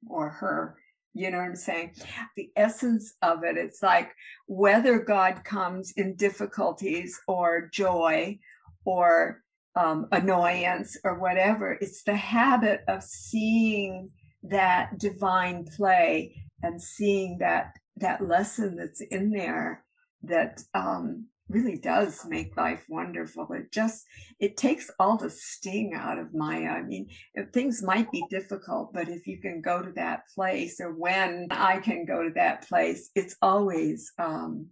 or 0.07 0.29
her. 0.29 0.77
You 1.13 1.31
know 1.31 1.37
what 1.37 1.45
I'm 1.45 1.55
saying? 1.55 1.93
The 2.35 2.49
essence 2.55 3.13
of 3.21 3.43
it, 3.43 3.57
it's 3.57 3.81
like 3.81 4.11
whether 4.47 4.99
God 4.99 5.43
comes 5.45 5.93
in 5.95 6.15
difficulties 6.15 7.19
or 7.27 7.69
joy 7.71 8.39
or 8.83 9.43
um, 9.75 10.07
annoyance 10.11 10.97
or 11.03 11.19
whatever, 11.19 11.77
it's 11.79 12.03
the 12.03 12.15
habit 12.15 12.81
of 12.87 13.03
seeing 13.03 14.09
that 14.43 14.97
divine 14.97 15.65
play 15.65 16.35
and 16.63 16.81
seeing 16.81 17.37
that 17.39 17.73
that 17.97 18.27
lesson 18.27 18.75
that's 18.75 19.01
in 19.01 19.31
there 19.31 19.83
that 20.23 20.61
um, 20.73 21.27
really 21.49 21.77
does 21.77 22.25
make 22.25 22.57
life 22.57 22.83
wonderful. 22.89 23.47
It 23.53 23.71
just 23.71 24.05
it 24.39 24.57
takes 24.57 24.89
all 24.99 25.17
the 25.17 25.29
sting 25.29 25.93
out 25.93 26.17
of 26.17 26.33
Maya. 26.33 26.69
I 26.69 26.81
mean, 26.81 27.07
things 27.53 27.83
might 27.83 28.11
be 28.11 28.25
difficult, 28.29 28.93
but 28.93 29.09
if 29.09 29.27
you 29.27 29.39
can 29.39 29.61
go 29.61 29.81
to 29.81 29.91
that 29.93 30.23
place, 30.33 30.79
or 30.79 30.93
when 30.93 31.47
I 31.51 31.79
can 31.79 32.05
go 32.05 32.23
to 32.23 32.33
that 32.35 32.67
place, 32.67 33.09
it's 33.15 33.35
always 33.41 34.11
um, 34.17 34.67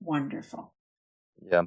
wonderful. 0.00 0.72
Yeah, 1.44 1.64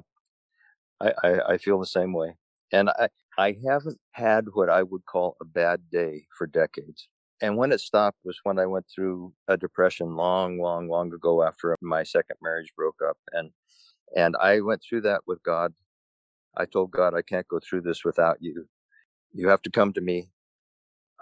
I, 1.00 1.12
I 1.22 1.40
I 1.52 1.58
feel 1.58 1.78
the 1.78 1.86
same 1.86 2.12
way, 2.12 2.36
and 2.72 2.88
I 2.90 3.08
I 3.38 3.56
haven't 3.66 4.00
had 4.12 4.46
what 4.54 4.70
I 4.70 4.82
would 4.82 5.04
call 5.04 5.36
a 5.40 5.44
bad 5.44 5.90
day 5.90 6.26
for 6.36 6.46
decades 6.46 7.08
and 7.42 7.56
when 7.56 7.72
it 7.72 7.80
stopped 7.80 8.18
was 8.24 8.40
when 8.44 8.58
I 8.58 8.66
went 8.66 8.86
through 8.94 9.32
a 9.48 9.56
depression 9.56 10.16
long, 10.16 10.60
long, 10.60 10.88
long 10.88 11.14
ago 11.14 11.44
after 11.44 11.76
my 11.82 12.02
second 12.04 12.36
marriage 12.42 12.72
broke 12.76 13.00
up. 13.08 13.18
And 13.32 13.52
and 14.16 14.36
I 14.40 14.60
went 14.60 14.82
through 14.82 15.02
that 15.02 15.22
with 15.26 15.42
God. 15.42 15.74
I 16.56 16.66
told 16.66 16.92
God, 16.92 17.14
I 17.14 17.22
can't 17.22 17.48
go 17.48 17.60
through 17.60 17.82
this 17.82 18.04
without 18.04 18.38
you. 18.42 18.68
You 19.34 19.48
have 19.48 19.62
to 19.62 19.70
come 19.70 19.92
to 19.94 20.02
me. 20.02 20.30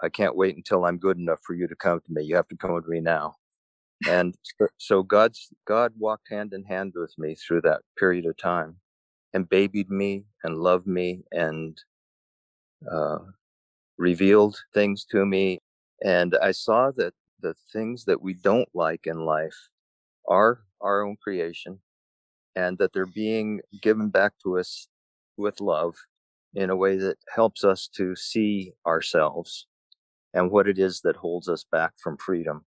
I 0.03 0.09
can't 0.09 0.35
wait 0.37 0.55
until 0.57 0.85
I'm 0.85 0.97
good 0.99 1.17
enough 1.17 1.39
for 1.43 1.55
you 1.55 1.67
to 1.67 1.75
come 1.75 2.01
to 2.01 2.13
me. 2.13 2.23
You 2.23 2.35
have 2.37 2.49
to 2.49 2.57
come 2.57 2.81
to 2.81 2.89
me 2.89 3.01
now. 3.01 3.35
And 4.09 4.35
so 4.77 5.03
God's 5.03 5.49
God 5.67 5.93
walked 5.97 6.29
hand 6.29 6.53
in 6.53 6.65
hand 6.65 6.93
with 6.95 7.13
me 7.17 7.35
through 7.35 7.61
that 7.61 7.81
period 7.99 8.25
of 8.25 8.37
time 8.37 8.77
and 9.33 9.49
babied 9.49 9.91
me 9.91 10.25
and 10.43 10.57
loved 10.59 10.87
me 10.87 11.23
and 11.31 11.77
uh, 12.91 13.19
revealed 13.97 14.57
things 14.73 15.05
to 15.11 15.25
me 15.25 15.59
and 16.03 16.35
I 16.41 16.51
saw 16.51 16.91
that 16.97 17.13
the 17.41 17.55
things 17.71 18.05
that 18.05 18.21
we 18.21 18.33
don't 18.33 18.69
like 18.73 19.05
in 19.05 19.25
life 19.25 19.69
are 20.27 20.61
our 20.81 21.03
own 21.03 21.17
creation 21.21 21.79
and 22.55 22.77
that 22.77 22.93
they're 22.93 23.05
being 23.05 23.61
given 23.81 24.09
back 24.09 24.33
to 24.43 24.57
us 24.57 24.87
with 25.37 25.61
love 25.61 25.95
in 26.53 26.69
a 26.69 26.75
way 26.75 26.95
that 26.97 27.17
helps 27.33 27.63
us 27.63 27.89
to 27.95 28.15
see 28.15 28.71
ourselves 28.87 29.67
and 30.33 30.51
what 30.51 30.67
it 30.67 30.79
is 30.79 31.01
that 31.01 31.15
holds 31.15 31.49
us 31.49 31.65
back 31.71 31.93
from 32.01 32.17
freedom. 32.17 32.65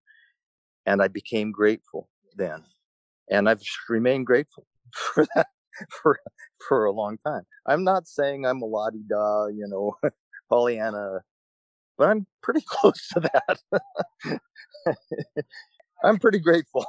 And 0.86 1.02
I 1.02 1.08
became 1.08 1.52
grateful 1.52 2.08
then. 2.36 2.64
And 3.30 3.48
I've 3.48 3.62
remained 3.88 4.26
grateful 4.26 4.66
for 4.94 5.26
that 5.34 5.46
for 6.02 6.18
for 6.66 6.86
a 6.86 6.92
long 6.92 7.18
time. 7.24 7.42
I'm 7.66 7.84
not 7.84 8.08
saying 8.08 8.44
I'm 8.44 8.62
a 8.62 8.66
la 8.66 8.90
di 8.90 9.02
da, 9.08 9.46
you 9.46 9.66
know, 9.68 9.94
Pollyanna 10.50 11.20
but 11.98 12.08
I'm 12.08 12.26
pretty 12.42 12.62
close 12.66 13.08
to 13.08 13.20
that. 13.20 14.38
I'm 16.04 16.18
pretty 16.18 16.38
grateful. 16.38 16.86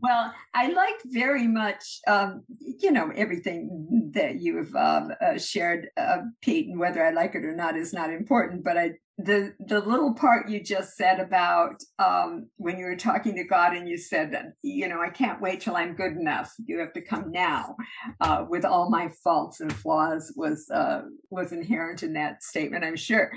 well, 0.00 0.32
I 0.54 0.68
liked 0.68 1.02
very 1.06 1.48
much, 1.48 2.00
um, 2.06 2.44
you 2.60 2.92
know, 2.92 3.10
everything 3.16 4.12
that 4.14 4.40
you've 4.40 4.74
um, 4.76 5.12
uh, 5.20 5.38
shared, 5.38 5.88
uh, 5.96 6.18
Pete, 6.42 6.68
and 6.68 6.78
whether 6.78 7.04
I 7.04 7.10
like 7.10 7.34
it 7.34 7.44
or 7.44 7.54
not 7.54 7.76
is 7.76 7.94
not 7.94 8.10
important. 8.10 8.62
But 8.62 8.76
I, 8.76 8.92
the 9.18 9.54
the 9.58 9.80
little 9.80 10.12
part 10.12 10.50
you 10.50 10.62
just 10.62 10.94
said 10.94 11.20
about 11.20 11.82
um, 11.98 12.50
when 12.56 12.78
you 12.78 12.84
were 12.84 12.96
talking 12.96 13.34
to 13.36 13.44
God 13.44 13.74
and 13.74 13.88
you 13.88 13.96
said 13.96 14.52
you 14.62 14.88
know, 14.88 15.00
I 15.00 15.08
can't 15.08 15.40
wait 15.40 15.62
till 15.62 15.74
I'm 15.74 15.94
good 15.94 16.12
enough. 16.12 16.52
You 16.66 16.80
have 16.80 16.92
to 16.92 17.00
come 17.00 17.32
now, 17.32 17.76
uh, 18.20 18.44
with 18.46 18.66
all 18.66 18.90
my 18.90 19.08
faults 19.24 19.60
and 19.60 19.72
flaws 19.72 20.32
was 20.36 20.68
uh, 20.70 21.02
was 21.30 21.52
inherent 21.52 22.02
in 22.02 22.12
that 22.12 22.42
statement. 22.42 22.84
I'm 22.84 22.96
sure. 22.96 23.32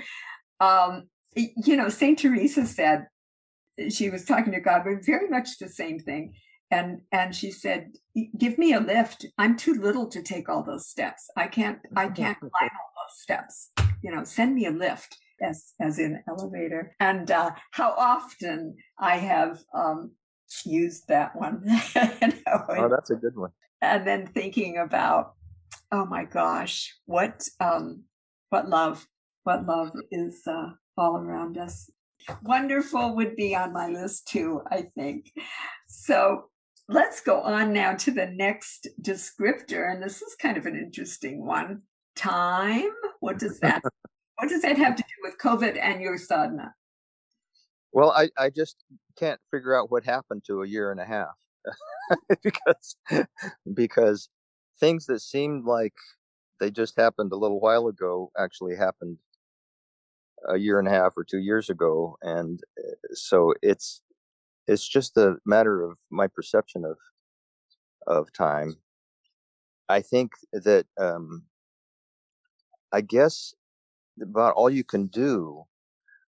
Um, 0.60 1.08
you 1.34 1.76
know, 1.76 1.88
Saint 1.88 2.18
Teresa 2.18 2.66
said 2.66 3.06
she 3.88 4.10
was 4.10 4.24
talking 4.24 4.52
to 4.52 4.60
God, 4.60 4.82
but 4.84 5.04
very 5.04 5.28
much 5.28 5.58
the 5.58 5.68
same 5.68 5.98
thing. 5.98 6.34
And 6.70 7.00
and 7.10 7.34
she 7.34 7.50
said, 7.50 7.92
"Give 8.38 8.56
me 8.56 8.72
a 8.72 8.80
lift. 8.80 9.26
I'm 9.38 9.56
too 9.56 9.74
little 9.74 10.06
to 10.08 10.22
take 10.22 10.48
all 10.48 10.62
those 10.62 10.88
steps. 10.88 11.28
I 11.36 11.48
can't. 11.48 11.78
I 11.96 12.08
can't 12.20 12.38
climb 12.38 12.50
all 12.62 12.92
those 12.96 13.20
steps. 13.20 13.70
You 14.02 14.14
know, 14.14 14.24
send 14.24 14.54
me 14.54 14.66
a 14.66 14.70
lift." 14.70 15.16
As, 15.42 15.72
as 15.80 15.98
in 15.98 16.22
elevator 16.28 16.94
and 17.00 17.30
uh, 17.30 17.52
how 17.70 17.94
often 17.96 18.76
I 18.98 19.16
have 19.16 19.60
um, 19.72 20.10
used 20.66 21.08
that 21.08 21.34
one. 21.34 21.62
you 21.94 22.28
know, 22.46 22.64
oh, 22.68 22.88
that's 22.90 23.08
a 23.08 23.14
good 23.14 23.34
one. 23.34 23.50
And 23.80 24.06
then 24.06 24.26
thinking 24.26 24.76
about, 24.76 25.32
oh 25.90 26.04
my 26.04 26.24
gosh, 26.24 26.94
what 27.06 27.48
um, 27.58 28.04
what 28.50 28.68
love 28.68 29.06
what 29.44 29.66
love 29.66 29.92
is 30.10 30.42
uh, 30.46 30.70
all 30.96 31.16
around 31.16 31.58
us. 31.58 31.90
Wonderful 32.42 33.16
would 33.16 33.36
be 33.36 33.54
on 33.54 33.72
my 33.72 33.88
list 33.88 34.28
too, 34.28 34.62
I 34.70 34.88
think. 34.94 35.32
So 35.88 36.44
let's 36.88 37.20
go 37.20 37.40
on 37.40 37.72
now 37.72 37.94
to 37.94 38.10
the 38.10 38.26
next 38.26 38.88
descriptor. 39.00 39.90
And 39.90 40.02
this 40.02 40.20
is 40.20 40.36
kind 40.40 40.56
of 40.56 40.66
an 40.66 40.76
interesting 40.76 41.46
one. 41.46 41.82
Time. 42.16 42.90
What 43.20 43.38
does 43.38 43.60
that 43.60 43.82
what 44.36 44.48
does 44.48 44.62
that 44.62 44.76
have 44.76 44.96
to 44.96 45.02
do 45.02 45.14
with 45.22 45.38
COVID 45.38 45.78
and 45.80 46.02
your 46.02 46.18
sadhana? 46.18 46.74
Well, 47.92 48.12
I, 48.12 48.28
I 48.38 48.50
just 48.50 48.76
can't 49.18 49.40
figure 49.50 49.78
out 49.78 49.90
what 49.90 50.04
happened 50.04 50.42
to 50.46 50.62
a 50.62 50.68
year 50.68 50.90
and 50.90 51.00
a 51.00 51.04
half. 51.04 51.34
because 52.42 52.96
because 53.74 54.28
things 54.78 55.06
that 55.06 55.20
seemed 55.20 55.64
like 55.64 55.94
they 56.58 56.70
just 56.70 56.98
happened 56.98 57.32
a 57.32 57.36
little 57.36 57.60
while 57.60 57.86
ago 57.88 58.30
actually 58.38 58.76
happened 58.76 59.18
a 60.48 60.56
year 60.56 60.78
and 60.78 60.88
a 60.88 60.90
half 60.90 61.12
or 61.16 61.24
two 61.24 61.38
years 61.38 61.70
ago, 61.70 62.16
and 62.22 62.60
uh, 62.78 62.92
so 63.12 63.54
it's 63.62 64.02
it's 64.66 64.86
just 64.86 65.16
a 65.16 65.36
matter 65.44 65.82
of 65.82 65.98
my 66.10 66.26
perception 66.26 66.84
of 66.84 66.96
of 68.06 68.32
time. 68.32 68.76
I 69.88 70.00
think 70.00 70.32
that 70.52 70.86
um, 70.98 71.44
I 72.92 73.00
guess 73.00 73.54
about 74.20 74.54
all 74.54 74.70
you 74.70 74.84
can 74.84 75.06
do 75.06 75.64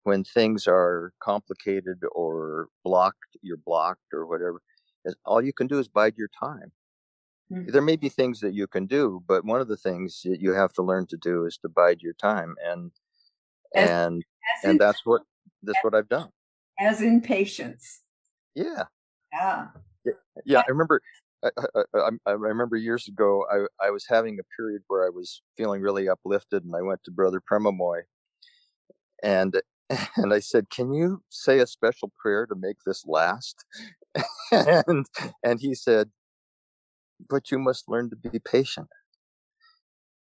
when 0.05 0.25
things 0.25 0.67
are 0.67 1.13
complicated 1.21 2.01
or 2.13 2.69
blocked, 2.85 3.37
you're 3.43 3.57
blocked 3.57 4.13
or 4.13 4.27
whatever. 4.27 4.63
Is 5.05 5.15
all 5.25 5.43
you 5.43 5.53
can 5.53 5.67
do 5.67 5.79
is 5.79 5.89
bide 5.89 6.17
your 6.17 6.31
time. 6.39 6.73
Mm-hmm. 7.53 7.73
There 7.73 7.83
may 7.83 7.97
be 7.97 8.09
things 8.09 8.41
that 8.41 8.55
you 8.55 8.67
can 8.67 8.87
do, 8.87 9.23
but 9.27 9.45
one 9.45 9.61
of 9.61 9.69
the 9.69 9.77
things 9.77 10.23
that 10.25 10.41
you 10.41 10.53
have 10.53 10.73
to 10.75 10.83
learn 10.83 11.07
to 11.07 11.17
do 11.17 11.47
is 11.47 11.59
to 11.59 11.69
bide 11.69 12.03
your 12.03 12.13
time. 12.15 12.57
And 12.65 12.93
as, 13.75 13.89
and 13.91 14.25
as 14.63 14.71
and 14.71 14.81
that's 14.81 15.05
what 15.05 15.23
that's 15.63 15.79
what 15.83 15.95
I've 15.95 16.09
done. 16.09 16.29
As 16.79 17.03
in 17.03 17.21
patience. 17.21 18.03
Yeah. 18.55 18.85
Yeah. 19.33 19.67
Yeah. 20.45 20.61
I 20.61 20.71
remember. 20.71 21.01
I, 21.45 21.51
I, 21.95 22.11
I, 22.27 22.31
remember 22.33 22.75
years 22.75 23.07
ago, 23.07 23.47
I, 23.49 23.87
I 23.87 23.91
was 23.91 24.07
having 24.09 24.41
a 24.41 24.61
period 24.61 24.83
where 24.89 25.07
I 25.07 25.09
was 25.09 25.41
feeling 25.57 25.83
really 25.83 26.09
uplifted, 26.09 26.65
and 26.65 26.75
I 26.75 26.83
went 26.83 27.05
to 27.05 27.13
Brother 27.13 27.41
Premamoy, 27.41 28.01
and 29.23 29.55
and 30.17 30.35
I 30.35 30.41
said, 30.41 30.69
"Can 30.71 30.93
you 30.93 31.23
say 31.29 31.61
a 31.61 31.67
special 31.67 32.13
prayer 32.21 32.45
to 32.47 32.57
make 32.57 32.79
this 32.85 33.05
last?" 33.07 33.65
and 34.51 35.07
and 35.45 35.61
he 35.61 35.75
said, 35.75 36.11
"But 37.29 37.53
you 37.53 37.61
must 37.61 37.89
learn 37.89 38.11
to 38.11 38.17
be 38.17 38.41
patient." 38.41 38.89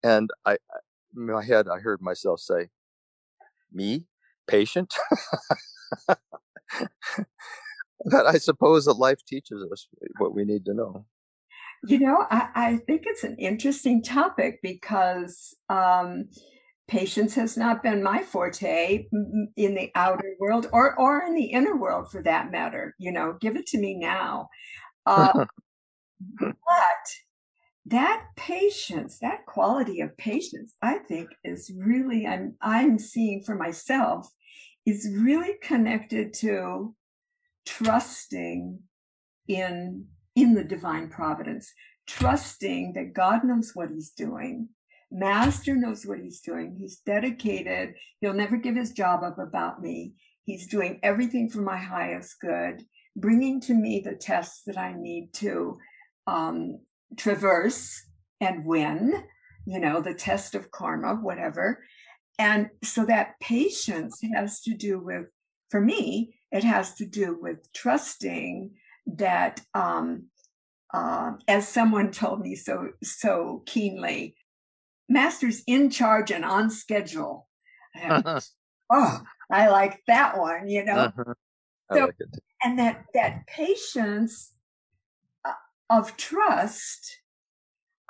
And 0.03 0.31
I, 0.45 0.57
in 1.15 1.27
my 1.27 1.45
head, 1.45 1.69
I 1.69 1.79
heard 1.79 2.01
myself 2.01 2.41
say, 2.41 2.69
me 3.75 4.07
patient 4.47 4.93
but 8.05 8.27
I 8.27 8.39
suppose 8.39 8.87
that 8.87 8.95
life 8.95 9.25
teaches 9.27 9.65
us 9.71 9.87
what 10.19 10.35
we 10.35 10.45
need 10.45 10.65
to 10.67 10.75
know. 10.75 11.07
You 11.85 11.99
know, 11.99 12.27
I, 12.31 12.49
I 12.55 12.77
think 12.87 13.03
it's 13.07 13.25
an 13.25 13.37
interesting 13.39 14.03
topic 14.03 14.61
because 14.63 15.55
um, 15.69 16.29
patience 16.87 17.35
has 17.35 17.57
not 17.57 17.83
been 17.83 18.03
my 18.03 18.23
forte 18.23 19.07
in 19.57 19.75
the 19.75 19.91
outer 19.95 20.35
world 20.39 20.69
or 20.73 20.99
or 20.99 21.23
in 21.25 21.35
the 21.35 21.47
inner 21.47 21.77
world 21.77 22.11
for 22.11 22.23
that 22.23 22.53
matter. 22.53 22.95
You 22.99 23.13
know, 23.13 23.37
give 23.41 23.57
it 23.57 23.67
to 23.69 23.79
me 23.79 23.99
now. 23.99 24.49
Uh, 25.07 25.33
but 26.41 26.55
that 27.87 28.27
patience, 28.37 29.19
that 29.21 29.45
quality 29.47 30.01
of 30.01 30.17
patience, 30.17 30.75
I 30.83 30.99
think 30.99 31.29
is 31.43 31.73
really 31.77 32.27
I'm 32.27 32.55
I'm 32.61 32.99
seeing 32.99 33.43
for 33.43 33.55
myself 33.57 34.29
is 34.87 35.09
really 35.17 35.55
connected 35.63 36.33
to 36.35 36.95
trusting 37.67 38.79
in 39.49 40.07
in 40.35 40.55
the 40.55 40.65
divine 40.65 41.09
providence, 41.09 41.73
trusting 42.07 42.93
that 42.95 43.15
God 43.15 43.45
knows 43.45 43.73
what 43.75 43.91
he's 43.91 44.11
doing. 44.11 44.69
Master 45.11 45.77
knows 45.77 46.07
what 46.07 46.21
he's 46.21 46.41
doing. 46.41 46.77
He's 46.79 46.99
dedicated. 47.05 47.95
He'll 48.21 48.33
never 48.33 48.57
give 48.57 48.77
his 48.77 48.93
job 48.93 49.23
up 49.23 49.39
about 49.39 49.83
me. 49.83 50.15
He's 50.45 50.69
doing 50.69 51.01
everything 51.03 51.51
for 51.51 51.61
my 51.61 51.77
highest 51.77 52.41
good, 52.41 52.85
bringing 53.15 53.61
to 53.63 53.75
me 53.75 54.01
the 54.01 54.15
tests 54.15 54.63
that 54.67 54.79
I 54.79 54.95
need 54.95 55.35
to 55.35 55.79
um, 56.27 56.79
traverse 57.17 58.03
and 58.41 58.65
win, 58.65 59.25
you 59.67 59.81
know, 59.81 60.01
the 60.01 60.15
test 60.15 60.55
of 60.55 60.71
karma, 60.71 61.15
whatever. 61.15 61.85
And 62.39 62.71
so 62.83 63.05
that 63.05 63.39
patience 63.41 64.21
has 64.35 64.61
to 64.63 64.75
do 64.75 64.99
with, 64.99 65.27
for 65.71 65.81
me, 65.81 66.35
it 66.51 66.65
has 66.65 66.95
to 66.95 67.07
do 67.07 67.39
with 67.41 67.73
trusting 67.73 68.73
that, 69.07 69.61
um, 69.75 70.27
uh, 70.93 71.33
as 71.49 71.67
someone 71.67 72.11
told 72.11 72.41
me 72.41 72.55
so 72.55 72.91
so 73.03 73.63
keenly, 73.65 74.37
Master's 75.09 75.63
in 75.67 75.89
charge 75.91 76.31
and 76.31 76.45
on 76.45 76.71
schedule. 76.71 77.49
oh, 78.91 79.21
I 79.51 79.69
like 79.69 80.01
that 80.07 80.39
one, 80.39 80.69
you 80.69 80.85
know. 80.85 81.13
Uh-huh. 81.17 81.35
So, 81.93 82.05
like 82.07 82.17
and 82.63 82.79
that 82.79 83.05
that 83.15 83.47
patience 83.47 84.53
of 85.93 86.17
trust 86.17 87.21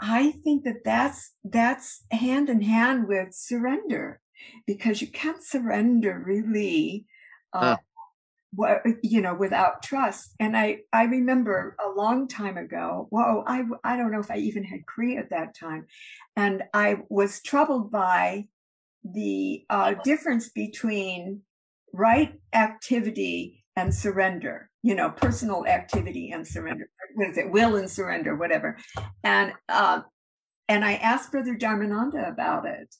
i 0.01 0.31
think 0.45 0.65
that 0.65 0.85
that's 0.85 1.35
that's 1.45 2.05
hand 2.11 2.49
in 2.49 2.63
hand 2.63 3.09
with 3.09 3.35
surrender 3.35 4.21
because 4.67 5.01
you 5.01 5.09
can't 5.09 5.43
surrender 5.43 6.23
really 6.25 7.07
uh, 7.53 7.77
what, 8.55 8.83
you 9.03 9.21
know 9.21 9.35
without 9.35 9.83
trust. 9.83 10.35
And 10.39 10.57
i 10.57 10.79
i 10.93 11.05
remember 11.05 11.77
a 11.85 11.89
long 11.91 12.29
time 12.29 12.57
ago 12.57 13.07
whoa 13.11 13.45
i 13.47 13.65
i 13.85 13.97
don't 13.97 14.13
know 14.13 14.21
if 14.21 14.31
i 14.31 14.37
even 14.37 14.65
had 14.65 14.81
kriya 14.87 15.19
at 15.19 15.31
that 15.31 15.55
time 15.55 15.87
and 16.37 16.63
i 16.75 16.99
was 17.09 17.43
troubled 17.43 17.91
by 17.91 18.47
the 19.05 19.65
uh, 19.69 19.95
difference 20.05 20.51
between 20.51 21.41
right 21.93 22.35
activity 22.53 23.65
and 23.75 23.93
surrender 23.93 24.71
you 24.83 24.95
know 24.95 25.11
personal 25.11 25.67
activity 25.67 26.33
and 26.33 26.47
surrender 26.47 26.89
what 27.15 27.29
is 27.29 27.39
it 27.39 27.51
will 27.51 27.77
and 27.77 27.91
surrender 27.91 28.35
whatever. 28.35 28.77
And 29.25 29.53
uh, 29.69 30.03
and 30.69 30.85
i 30.85 30.95
asked 30.95 31.33
brother 31.33 31.57
dharmananda 31.57 32.29
about 32.29 32.67
it 32.67 32.95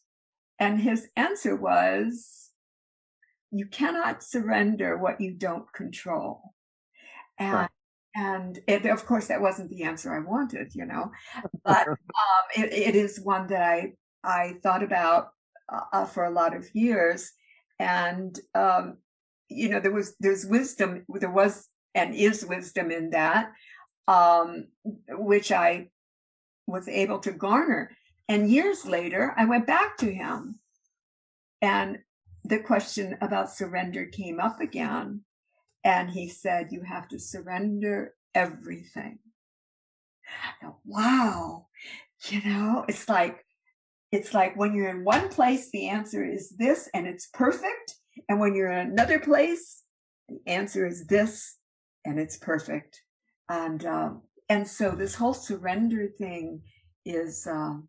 and 0.59 0.81
his 0.81 1.09
answer 1.17 1.57
was 1.57 2.51
you 3.51 3.67
cannot 3.67 4.23
surrender 4.23 4.97
what 4.97 5.21
you 5.21 5.31
don't 5.33 5.71
control. 5.75 6.55
And 7.39 7.53
right. 7.55 7.71
and 8.15 8.59
it, 8.67 8.87
of 8.87 9.05
course 9.07 9.29
that 9.29 9.41
wasn't 9.41 9.71
the 9.71 9.85
answer 9.85 10.15
i 10.15 10.19
wanted 10.19 10.75
you 10.75 10.87
know 10.87 11.11
but 11.65 11.89
um, 11.89 12.45
it, 12.57 12.73
it 12.73 12.95
is 12.95 13.21
one 13.21 13.47
that 13.49 13.63
i 13.63 13.93
i 14.25 14.55
thought 14.63 14.83
about 14.83 15.31
uh, 15.93 16.05
for 16.07 16.25
a 16.25 16.31
lot 16.31 16.57
of 16.57 16.69
years. 16.75 17.33
And 17.79 18.39
um, 18.55 18.99
you 19.49 19.69
know 19.69 19.81
there 19.81 19.93
was 19.93 20.15
there's 20.19 20.47
wisdom 20.47 21.05
there 21.21 21.31
was 21.31 21.69
and 21.95 22.15
is 22.15 22.45
wisdom 22.45 22.91
in 22.91 23.11
that, 23.11 23.53
um, 24.09 24.69
which 25.09 25.53
I 25.53 25.91
was 26.67 26.89
able 26.89 27.19
to 27.21 27.33
garner. 27.33 27.91
And 28.29 28.51
years 28.51 28.87
later, 28.87 29.35
I 29.37 29.45
went 29.45 29.67
back 29.67 29.97
to 29.99 30.13
him, 30.13 30.61
and 31.61 31.99
the 32.45 32.59
question 32.59 33.17
about 33.21 33.51
surrender 33.51 34.07
came 34.07 34.41
up 34.41 34.61
again. 34.61 35.23
And 35.85 36.11
he 36.11 36.29
said, 36.29 36.69
You 36.71 36.83
have 36.83 37.09
to 37.09 37.19
surrender 37.19 38.15
everything. 38.35 39.19
Wow. 40.85 41.67
You 42.29 42.41
know, 42.45 42.85
it's 42.89 43.09
like, 43.09 43.45
it's 44.13 44.33
like 44.33 44.57
when 44.57 44.75
you're 44.75 44.89
in 44.89 45.05
one 45.05 45.29
place, 45.29 45.71
the 45.71 45.89
answer 45.89 46.25
is 46.25 46.51
this 46.51 46.89
and 46.95 47.07
it's 47.07 47.27
perfect. 47.27 47.97
And 48.29 48.39
when 48.39 48.55
you're 48.55 48.71
in 48.71 48.91
another 48.91 49.19
place, 49.19 49.83
the 50.29 50.39
answer 50.47 50.87
is 50.87 51.07
this 51.07 51.57
and 52.05 52.19
it's 52.19 52.37
perfect. 52.37 53.03
And 53.49 53.85
um, 53.85 54.23
and 54.49 54.67
so 54.67 54.91
this 54.91 55.15
whole 55.15 55.35
surrender 55.35 56.09
thing 56.19 56.63
is, 57.05 57.47
um, 57.47 57.89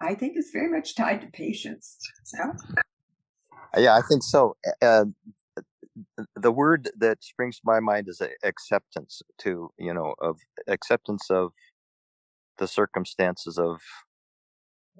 I 0.00 0.14
think, 0.14 0.36
is 0.36 0.50
very 0.52 0.70
much 0.70 0.94
tied 0.94 1.20
to 1.22 1.26
patience. 1.28 1.96
So. 2.24 2.38
Yeah, 3.76 3.96
I 3.96 4.02
think 4.02 4.22
so. 4.22 4.56
Uh, 4.80 5.06
the 6.36 6.52
word 6.52 6.90
that 6.98 7.22
springs 7.22 7.56
to 7.56 7.62
my 7.64 7.80
mind 7.80 8.08
is 8.08 8.20
acceptance 8.42 9.22
to 9.38 9.70
you 9.78 9.94
know 9.94 10.14
of 10.20 10.38
acceptance 10.66 11.30
of 11.30 11.52
the 12.58 12.66
circumstances 12.66 13.58
of 13.58 13.80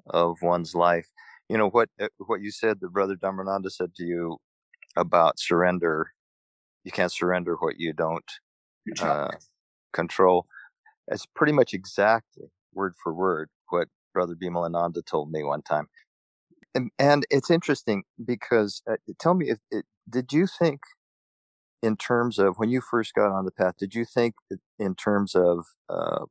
of 0.07 0.37
one's 0.41 0.73
life 0.73 1.07
you 1.49 1.57
know 1.57 1.69
what 1.69 1.89
uh, 1.99 2.07
what 2.27 2.41
you 2.41 2.51
said 2.51 2.77
the 2.79 2.89
brother 2.89 3.15
dharmananda 3.15 3.69
said 3.69 3.93
to 3.95 4.03
you 4.03 4.37
about 4.95 5.39
surrender 5.39 6.11
you 6.85 6.91
can't 6.91 7.11
surrender 7.11 7.55
what 7.59 7.79
you 7.79 7.91
don't 7.91 8.31
uh, 9.01 9.31
control. 9.91 10.45
It's 11.09 11.25
pretty 11.25 11.51
much 11.51 11.73
exactly 11.73 12.45
word 12.73 12.93
for 13.03 13.13
word 13.13 13.49
what 13.69 13.87
Brother 14.13 14.35
Bimalananda 14.35 15.05
told 15.05 15.31
me 15.31 15.43
one 15.43 15.63
time. 15.63 15.87
And, 16.73 16.91
and 16.99 17.25
it's 17.29 17.49
interesting 17.49 18.03
because 18.23 18.81
uh, 18.89 18.95
tell 19.19 19.33
me, 19.33 19.49
if 19.49 19.59
it, 19.71 19.85
did 20.09 20.31
you 20.31 20.45
think 20.47 20.81
in 21.81 21.97
terms 21.97 22.37
of 22.37 22.57
when 22.57 22.69
you 22.69 22.81
first 22.81 23.13
got 23.13 23.31
on 23.31 23.45
the 23.45 23.51
path, 23.51 23.75
did 23.77 23.95
you 23.95 24.05
think 24.05 24.35
in 24.77 24.95
terms 24.95 25.35
of 25.35 25.65
uh, 25.89 26.25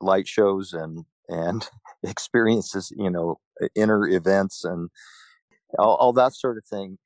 light 0.00 0.28
shows 0.28 0.72
and 0.72 1.04
and 1.28 1.68
experiences, 2.02 2.92
you 2.96 3.10
know, 3.10 3.40
inner 3.74 4.06
events 4.06 4.64
and 4.64 4.90
all, 5.78 5.96
all 5.96 6.12
that 6.12 6.34
sort 6.34 6.58
of 6.58 6.64
thing? 6.64 6.98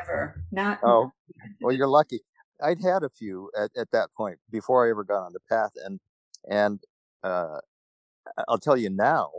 Never. 0.00 0.44
Not. 0.50 0.80
Oh, 0.82 1.12
well, 1.60 1.74
you're 1.74 1.88
lucky. 1.88 2.20
I'd 2.62 2.82
had 2.82 3.02
a 3.02 3.10
few 3.10 3.50
at, 3.58 3.70
at 3.76 3.90
that 3.92 4.10
point 4.16 4.38
before 4.50 4.86
I 4.86 4.90
ever 4.90 5.04
got 5.04 5.24
on 5.24 5.32
the 5.32 5.40
path, 5.48 5.72
and 5.84 6.00
and 6.48 6.80
uh, 7.22 7.58
I'll 8.48 8.58
tell 8.58 8.76
you 8.76 8.90
now, 8.90 9.30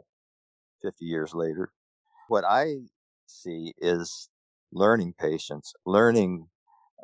fifty 0.81 1.05
years 1.05 1.33
later, 1.33 1.71
what 2.27 2.43
I 2.45 2.77
see 3.27 3.73
is 3.79 4.29
learning 4.71 5.15
patience, 5.19 5.73
learning 5.85 6.47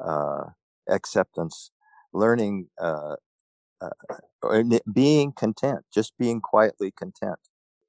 uh, 0.03 0.45
acceptance, 0.89 1.71
learning 2.13 2.67
uh, 2.79 3.15
uh, 3.81 4.63
being 4.91 5.31
content, 5.31 5.85
just 5.93 6.17
being 6.17 6.41
quietly 6.41 6.91
content 6.91 7.39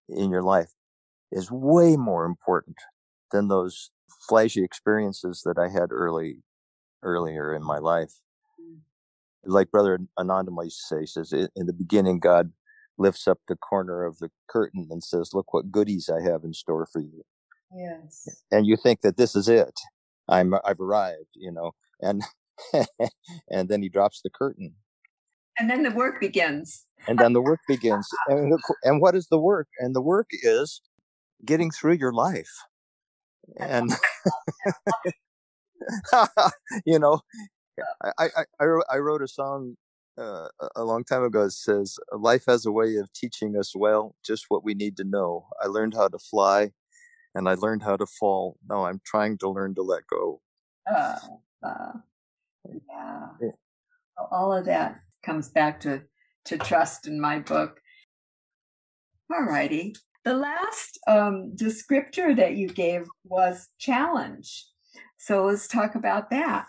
in 0.09 0.31
your 0.31 0.42
life 0.42 0.72
is 1.33 1.51
way 1.51 1.96
more 1.96 2.25
important 2.25 2.77
than 3.33 3.48
those 3.48 3.90
flashy 4.29 4.64
experiences 4.64 5.42
that 5.44 5.59
I 5.59 5.68
had 5.68 5.90
early 5.90 6.42
earlier 7.03 7.55
in 7.55 7.62
my 7.62 7.79
life. 7.79 8.12
Mm. 8.61 8.79
Like 9.44 9.70
Brother 9.70 9.98
Anandamoy 10.18 10.64
used 10.64 10.81
to 10.88 11.07
say, 11.07 11.07
says, 11.07 11.33
in 11.33 11.66
the 11.66 11.72
beginning, 11.72 12.20
God 12.20 12.53
lifts 12.98 13.27
up 13.27 13.38
the 13.48 13.57
corner 13.57 14.05
of 14.05 14.18
the 14.18 14.31
curtain 14.48 14.88
and 14.90 15.03
says, 15.03 15.31
Look 15.33 15.53
what 15.53 15.72
goodies 15.72 16.09
I 16.09 16.22
have 16.22 16.44
in 16.44 16.55
store 16.55 16.87
for 16.90 17.01
you. 17.01 17.22
Yes. 17.75 18.29
And 18.51 18.66
you 18.66 18.77
think 18.77 19.01
that 19.01 19.16
this 19.16 19.35
is 19.35 19.48
it. 19.48 19.79
I'm 20.29 20.55
I've 20.64 20.81
arrived, 20.81 21.35
you 21.35 21.51
know, 21.51 21.72
and 22.01 22.22
and 23.51 23.68
then 23.68 23.83
he 23.83 23.88
drops 23.88 24.20
the 24.22 24.31
curtain. 24.31 24.75
And 25.59 25.68
then 25.68 25.83
the 25.83 25.90
work 25.90 26.20
begins. 26.20 26.87
And 27.07 27.18
then 27.18 27.33
the 27.35 27.42
work 27.42 27.61
begins. 27.68 28.09
and, 28.29 28.59
and 28.85 29.01
what 29.01 29.14
is 29.14 29.27
the 29.31 29.38
work? 29.38 29.68
And 29.79 29.94
the 29.94 30.01
work 30.01 30.29
is 30.42 30.81
getting 31.44 31.70
through 31.70 31.94
your 31.94 32.12
life 32.12 32.51
and 33.59 33.90
you 36.87 36.98
know 36.98 37.20
I, 38.18 38.28
I 38.61 38.64
i 38.90 38.96
wrote 38.98 39.22
a 39.22 39.28
song 39.28 39.76
uh, 40.18 40.48
a 40.76 40.85
long 40.85 41.05
time 41.05 41.24
ago 41.24 41.44
it 41.44 41.52
says 41.52 41.98
life 42.12 42.44
has 42.46 42.66
a 42.66 42.72
way 42.72 42.96
of 42.96 43.12
teaching 43.12 43.57
us 43.57 43.74
well 43.74 44.14
just 44.24 44.46
what 44.48 44.64
we 44.64 44.74
need 44.74 44.96
to 44.98 45.05
know 45.05 45.46
i 45.62 45.66
learned 45.66 45.94
how 45.94 46.09
to 46.09 46.18
fly 46.18 46.72
and 47.35 47.48
i 47.48 47.55
learned 47.55 47.83
how 47.83 47.96
to 47.96 48.07
fall 48.07 48.59
now 48.68 48.85
i'm 48.87 49.00
trying 49.05 49.38
to 49.38 49.48
learn 49.48 49.74
to 49.74 49.83
let 49.83 50.07
go 50.07 50.40
Uh, 50.90 51.16
uh, 51.62 51.92
yeah. 52.66 53.28
All 54.31 54.52
of 54.52 54.66
that 54.66 55.00
comes 55.24 55.48
back 55.48 55.81
to, 55.81 56.02
to 56.46 56.59
trust 56.59 57.07
in 57.07 57.20
my 57.20 57.38
book. 57.38 57.81
All 59.33 59.44
righty. 59.44 59.94
The 60.24 60.35
last 60.35 60.98
um, 61.08 61.52
descriptor 61.56 62.37
that 62.37 62.54
you 62.54 62.68
gave 62.68 63.06
was 63.24 63.68
challenge. 63.78 64.66
So 65.18 65.46
let's 65.46 65.66
talk 65.66 65.94
about 65.94 66.30
that. 66.30 66.66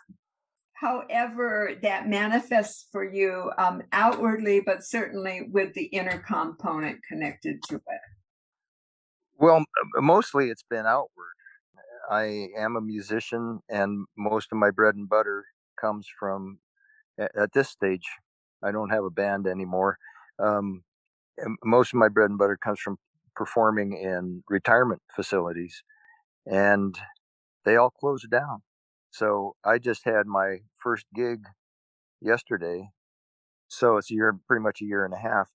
However, 0.73 1.75
that 1.81 2.09
manifests 2.09 2.87
for 2.91 3.03
you 3.03 3.51
um, 3.57 3.83
outwardly, 3.93 4.59
but 4.59 4.83
certainly 4.83 5.47
with 5.51 5.73
the 5.73 5.85
inner 5.85 6.19
component 6.19 6.99
connected 7.07 7.61
to 7.69 7.75
it. 7.75 8.01
Well, 9.37 9.63
mostly 9.95 10.49
it's 10.49 10.65
been 10.69 10.85
outward. 10.85 11.09
I 12.09 12.47
am 12.57 12.75
a 12.75 12.81
musician, 12.81 13.59
and 13.69 14.05
most 14.17 14.49
of 14.51 14.57
my 14.57 14.71
bread 14.71 14.95
and 14.95 15.07
butter 15.07 15.45
comes 15.79 16.07
from 16.19 16.59
at, 17.17 17.53
this 17.53 17.69
stage. 17.69 18.05
I 18.63 18.71
don't 18.71 18.89
have 18.89 19.03
a 19.03 19.09
band 19.09 19.47
anymore. 19.47 19.97
Um, 20.39 20.83
most 21.63 21.93
of 21.93 21.99
my 21.99 22.09
bread 22.09 22.29
and 22.29 22.37
butter 22.37 22.57
comes 22.57 22.79
from 22.79 22.97
performing 23.35 23.93
in 23.93 24.43
retirement 24.49 25.01
facilities, 25.15 25.83
and 26.45 26.95
they 27.65 27.75
all 27.75 27.89
closed 27.89 28.29
down. 28.29 28.61
So 29.11 29.55
I 29.63 29.77
just 29.77 30.05
had 30.05 30.25
my 30.25 30.57
first 30.81 31.05
gig 31.15 31.45
yesterday. 32.21 32.89
So 33.67 33.97
it's 33.97 34.11
a 34.11 34.13
year, 34.15 34.37
pretty 34.47 34.63
much 34.63 34.81
a 34.81 34.85
year 34.85 35.05
and 35.05 35.13
a 35.13 35.17
half. 35.17 35.49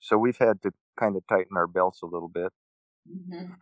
So 0.00 0.18
we've 0.18 0.38
had 0.38 0.62
to 0.62 0.72
kind 0.98 1.16
of 1.16 1.22
tighten 1.28 1.56
our 1.56 1.66
belts 1.66 2.02
a 2.02 2.06
little 2.06 2.28
bit. 2.28 2.52
Mm-hmm. 3.08 3.52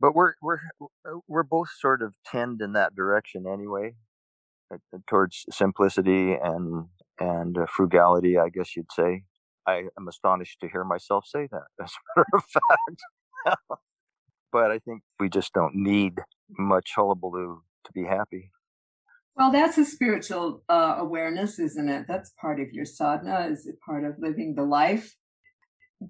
But 0.00 0.14
we're 0.14 0.34
we're 0.40 0.60
uh, 0.80 1.18
we're 1.26 1.42
both 1.42 1.70
sort 1.76 2.02
of 2.02 2.14
tend 2.24 2.60
in 2.62 2.72
that 2.74 2.94
direction 2.94 3.46
anyway, 3.52 3.96
uh, 4.72 4.76
uh, 4.94 4.98
towards 5.08 5.44
simplicity 5.50 6.34
and 6.34 6.86
and 7.18 7.56
frugality, 7.68 8.38
I 8.38 8.48
guess 8.48 8.76
you'd 8.76 8.92
say. 8.92 9.24
I 9.68 9.84
am 9.98 10.08
astonished 10.08 10.60
to 10.60 10.68
hear 10.68 10.82
myself 10.82 11.26
say 11.26 11.46
that, 11.50 11.66
as 11.82 11.92
a 11.92 12.18
matter 12.18 12.28
of 12.34 12.44
fact. 12.44 13.60
but 14.52 14.70
I 14.70 14.78
think 14.78 15.02
we 15.20 15.28
just 15.28 15.52
don't 15.52 15.74
need 15.74 16.14
much 16.58 16.92
hullabaloo 16.96 17.60
to 17.84 17.92
be 17.92 18.04
happy. 18.04 18.50
Well, 19.36 19.52
that's 19.52 19.78
a 19.78 19.84
spiritual 19.84 20.64
uh, 20.68 20.96
awareness, 20.98 21.58
isn't 21.58 21.88
it? 21.88 22.06
That's 22.08 22.32
part 22.40 22.60
of 22.60 22.72
your 22.72 22.86
sadhana. 22.86 23.52
Is 23.52 23.66
it 23.66 23.78
part 23.86 24.04
of 24.04 24.18
living 24.18 24.54
the 24.54 24.64
life? 24.64 25.14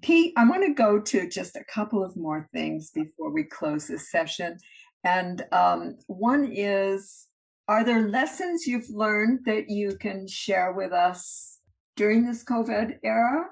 Pete, 0.01 0.33
I 0.37 0.47
want 0.47 0.63
to 0.65 0.73
go 0.73 0.99
to 0.99 1.29
just 1.29 1.55
a 1.55 1.63
couple 1.65 2.03
of 2.03 2.15
more 2.15 2.47
things 2.53 2.91
before 2.91 3.31
we 3.31 3.43
close 3.43 3.87
this 3.87 4.09
session. 4.09 4.57
And 5.03 5.43
um, 5.51 5.97
one 6.07 6.49
is 6.51 7.27
Are 7.67 7.83
there 7.83 8.07
lessons 8.07 8.65
you've 8.65 8.89
learned 8.89 9.41
that 9.45 9.69
you 9.69 9.97
can 9.97 10.27
share 10.27 10.73
with 10.73 10.91
us 10.91 11.58
during 11.99 12.25
this 12.25 12.45
COVID 12.45 12.99
era 13.03 13.47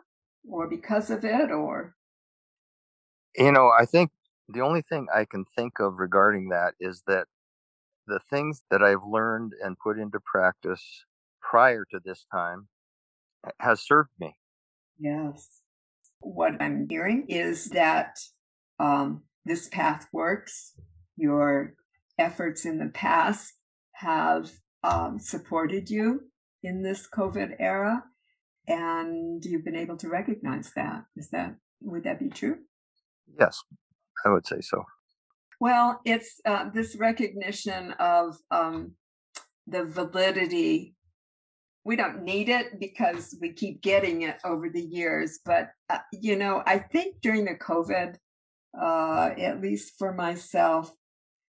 or 0.50 0.70
because 0.70 1.10
of 1.10 1.26
it 1.26 1.52
or? 1.52 1.94
You 3.36 3.52
know, 3.52 3.74
I 3.78 3.86
think 3.86 4.10
the 4.48 4.62
only 4.62 4.82
thing 4.82 5.08
I 5.14 5.26
can 5.26 5.44
think 5.58 5.82
of 5.82 6.00
regarding 6.00 6.48
that 6.50 6.74
is 6.80 7.04
that 7.08 7.28
the 8.08 8.22
things 8.30 8.64
that 8.72 8.82
I've 8.82 9.04
learned 9.06 9.52
and 9.62 9.78
put 9.78 10.00
into 10.00 10.22
practice 10.22 10.82
prior 11.42 11.84
to 11.92 12.00
this 12.04 12.26
time 12.32 12.70
has 13.60 13.82
served 13.82 14.12
me. 14.18 14.38
Yes. 14.98 15.62
What 16.22 16.54
I'm 16.62 16.88
hearing 16.90 17.26
is 17.28 17.66
that 17.72 18.16
um, 18.80 19.24
this 19.44 19.68
path 19.68 20.08
works. 20.14 20.74
Your 21.18 21.74
efforts 22.18 22.66
in 22.66 22.80
the 22.80 22.92
past 22.94 23.56
have 23.96 24.52
um, 24.84 25.20
supported 25.20 25.90
you 25.90 26.32
in 26.64 26.82
this 26.82 27.10
COVID 27.14 27.58
era 27.60 28.04
and 28.68 29.44
you've 29.44 29.66
been 29.66 29.76
able 29.76 29.98
to 29.98 30.10
recognize 30.10 30.72
that. 30.76 31.06
Is 31.16 31.30
that 31.30 31.56
would 31.82 32.04
that 32.04 32.20
be 32.20 32.30
true? 32.30 32.58
Yes, 33.40 33.62
I 34.26 34.30
would 34.30 34.46
say 34.46 34.62
so. 34.62 34.84
Well, 35.60 36.00
it's 36.06 36.40
uh, 36.46 36.70
this 36.74 36.96
recognition 36.96 37.94
of 37.94 38.38
um, 38.52 38.94
the 39.66 39.86
validity. 39.86 40.96
We 41.84 41.96
don't 41.96 42.24
need 42.24 42.50
it 42.50 42.80
because 42.80 43.36
we 43.42 43.54
keep 43.54 43.82
getting 43.82 44.24
it 44.24 44.38
over 44.44 44.70
the 44.70 44.82
years, 44.82 45.40
but 45.46 45.70
uh, 45.90 46.00
you 46.12 46.36
know, 46.36 46.62
I 46.66 46.80
think 46.80 47.22
during 47.22 47.46
the 47.46 47.56
COVID, 47.56 48.16
uh, 48.80 49.30
at 49.38 49.62
least 49.62 49.94
for 49.98 50.14
myself, 50.14 50.92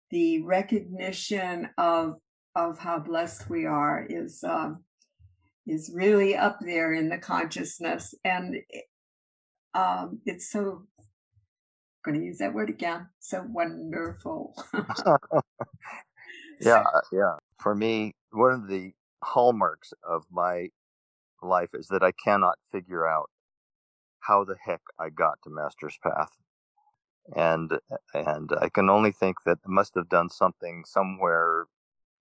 the 0.10 0.42
recognition 0.44 1.70
of 1.78 2.16
of 2.56 2.80
how 2.80 3.00
blessed 3.00 3.50
we 3.50 3.66
are 3.66 4.06
is 4.10 4.44
um, 4.44 4.84
is 5.68 5.92
really 5.94 6.36
up 6.36 6.60
there 6.62 6.94
in 6.94 7.10
the 7.10 7.18
consciousness 7.18 8.16
and 8.26 8.58
um, 9.74 10.20
it's 10.26 10.52
so 10.52 10.84
I'm 12.06 12.14
going 12.14 12.20
to 12.22 12.26
use 12.26 12.40
that 12.40 12.54
word 12.54 12.70
again 12.70 13.08
so 13.20 13.46
wonderful. 13.50 14.56
Yeah 16.62 16.84
yeah. 17.12 17.36
For 17.62 17.76
me 17.76 18.14
one 18.32 18.54
of 18.54 18.68
the 18.68 18.94
hallmarks 19.24 19.94
of 20.08 20.26
my 20.32 20.70
life 21.42 21.70
is 21.74 21.88
that 21.90 22.04
i 22.04 22.12
cannot 22.12 22.58
figure 22.72 23.08
out 23.08 23.30
how 24.22 24.44
the 24.44 24.56
heck 24.66 24.82
i 25.00 25.10
got 25.10 25.40
to 25.44 25.50
master's 25.50 25.98
path. 26.04 26.32
And 27.36 27.72
and 28.14 28.52
i 28.62 28.70
can 28.70 28.90
only 28.90 29.12
think 29.12 29.38
that 29.46 29.60
I 29.66 29.70
must 29.70 29.96
have 29.96 30.10
done 30.10 30.30
something 30.30 30.84
somewhere 30.86 31.66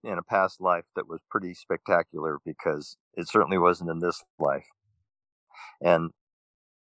in 0.05 0.19
a 0.19 0.23
past 0.23 0.61
life 0.61 0.85
that 0.97 1.09
was 1.09 1.21
pretty 1.31 1.55
spectacular 1.55 2.39
because 2.45 2.97
it 3.15 3.29
certainly 3.29 3.59
wasn't 3.59 3.91
in 3.91 3.99
this 3.99 4.23
life. 4.39 4.67
And 5.83 6.11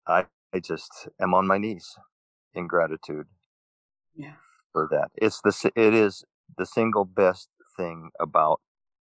I, 0.06 0.26
I 0.54 0.60
just 0.60 1.08
am 1.20 1.34
on 1.34 1.46
my 1.46 1.58
knees 1.58 1.96
in 2.54 2.66
gratitude 2.66 3.26
yeah. 4.14 4.34
for 4.72 4.88
that. 4.90 5.10
It's 5.16 5.40
the, 5.42 5.72
it 5.74 5.94
is 5.94 6.24
the 6.58 6.66
single 6.66 7.04
best 7.04 7.48
thing 7.76 8.10
about 8.20 8.60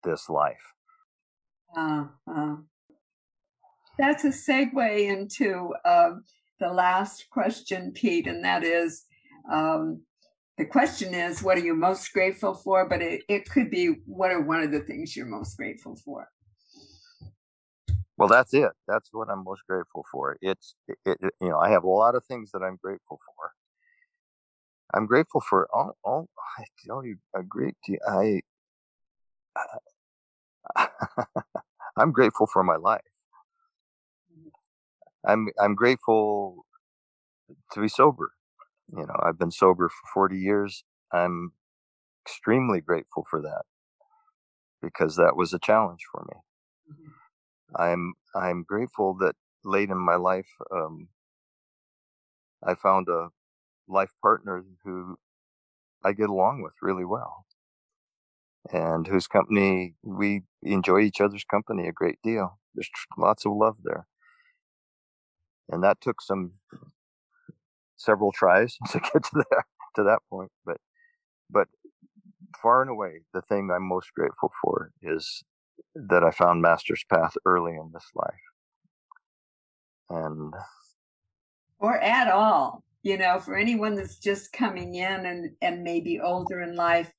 this 0.04 0.30
life. 0.30 0.74
Uh, 1.76 2.06
uh, 2.28 2.56
that's 3.98 4.24
a 4.24 4.30
segue 4.30 5.08
into 5.08 5.74
uh, 5.86 6.12
the 6.60 6.70
last 6.70 7.26
question, 7.30 7.92
Pete, 7.92 8.28
and 8.28 8.44
that 8.44 8.64
is 8.64 9.06
um, 9.52 10.02
the 10.58 10.66
question 10.66 11.14
is, 11.14 11.42
what 11.42 11.58
are 11.58 11.62
you 11.62 11.74
most 11.74 12.12
grateful 12.14 12.54
for? 12.54 12.88
But 12.88 13.02
it, 13.02 13.24
it 13.28 13.50
could 13.50 13.70
be, 13.70 13.88
what 14.06 14.32
are 14.32 14.42
one 14.42 14.62
of 14.62 14.72
the 14.72 14.82
things 14.82 15.16
you're 15.16 15.26
most 15.26 15.58
grateful 15.58 15.96
for? 15.96 16.28
Well, 18.18 18.28
that's 18.28 18.54
it. 18.54 18.72
That's 18.88 19.10
what 19.12 19.30
I'm 19.30 19.44
most 19.44 19.64
grateful 19.68 20.06
for. 20.12 20.38
It's, 20.42 20.76
it, 20.88 20.98
it, 21.06 21.18
you 21.42 21.50
know, 21.50 21.60
I 21.60 21.70
have 21.72 21.84
a 21.84 21.90
lot 21.90 22.16
of 22.16 22.26
things 22.26 22.52
that 22.52 22.62
I'm 22.62 22.78
grateful 22.82 23.20
for. 23.26 23.52
I'm 24.94 25.06
grateful 25.08 25.42
for 25.42 25.68
all, 25.74 25.98
all 26.04 26.30
I 26.60 26.66
tell 26.86 27.06
you, 27.06 27.18
a 27.36 27.42
great 27.42 27.76
deal. 27.88 27.98
I, 28.08 28.42
I'm 31.98 32.12
grateful 32.12 32.46
for 32.46 32.64
my 32.64 32.76
life. 32.76 33.02
Mm-hmm. 34.32 34.50
I'm, 35.32 35.50
I'm 35.60 35.76
grateful 35.76 36.66
to 37.72 37.82
be 37.82 37.88
sober. 37.88 38.34
You 38.96 39.06
know, 39.06 39.16
I've 39.24 39.40
been 39.40 39.52
sober 39.52 39.90
for 39.90 40.30
40 40.30 40.38
years. 40.38 40.84
I'm 41.14 41.54
extremely 42.26 42.82
grateful 42.82 43.26
for 43.30 43.42
that 43.42 43.64
because 44.82 45.16
that 45.18 45.36
was 45.36 45.54
a 45.54 45.60
challenge 45.60 46.02
for 46.12 46.26
me. 46.30 46.40
Mm-hmm. 46.94 47.82
I'm 47.84 48.14
I'm 48.36 48.64
grateful 48.64 49.16
that 49.22 49.36
late 49.66 49.90
in 49.90 49.98
my 49.98 50.16
life 50.16 50.50
um, 50.74 51.10
I 52.66 52.76
found 52.76 53.10
a 53.10 53.30
life 53.88 54.12
partner 54.22 54.64
who 54.86 55.18
I 56.04 56.14
get 56.14 56.30
along 56.30 56.64
with 56.64 56.74
really 56.82 57.06
well 57.06 57.46
and 58.72 59.08
whose 59.08 59.28
company 59.28 59.96
we 60.04 60.44
enjoy 60.64 61.02
each 61.02 61.22
other's 61.22 61.44
company 61.46 61.88
a 61.88 61.94
great 61.94 62.20
deal. 62.24 62.60
There's 62.76 62.90
lots 63.18 63.46
of 63.46 63.54
love 63.54 63.78
there. 63.84 64.08
And 65.70 65.84
that 65.84 66.02
took 66.02 66.22
some 66.22 66.54
several 68.02 68.32
tries 68.32 68.78
to 68.92 69.00
get 69.00 69.24
to 69.24 69.32
that 69.50 69.64
to 69.96 70.04
that 70.04 70.20
point. 70.30 70.52
But 70.66 70.78
but 71.50 71.68
far 72.62 72.82
and 72.82 72.92
away, 72.92 73.22
the 73.34 73.42
thing 73.42 73.70
I'm 73.72 73.88
most 73.88 74.14
grateful 74.14 74.52
for 74.62 74.92
is 75.02 75.44
that 75.96 76.24
I 76.24 76.32
found 76.32 76.62
Master's 76.62 77.04
Path 77.10 77.36
early 77.46 77.74
in 77.74 77.92
this 77.94 78.10
life, 78.16 78.34
and 80.10 80.54
or 81.80 82.00
at 82.00 82.30
all. 82.30 82.84
You 83.04 83.18
know, 83.18 83.40
for 83.40 83.58
anyone 83.58 83.96
that's 83.96 84.20
just 84.20 84.54
coming 84.54 84.94
in 84.94 85.26
and 85.26 85.52
and 85.64 85.84
maybe 85.84 86.20
older 86.20 86.62
in 86.62 86.76
life, 86.76 87.12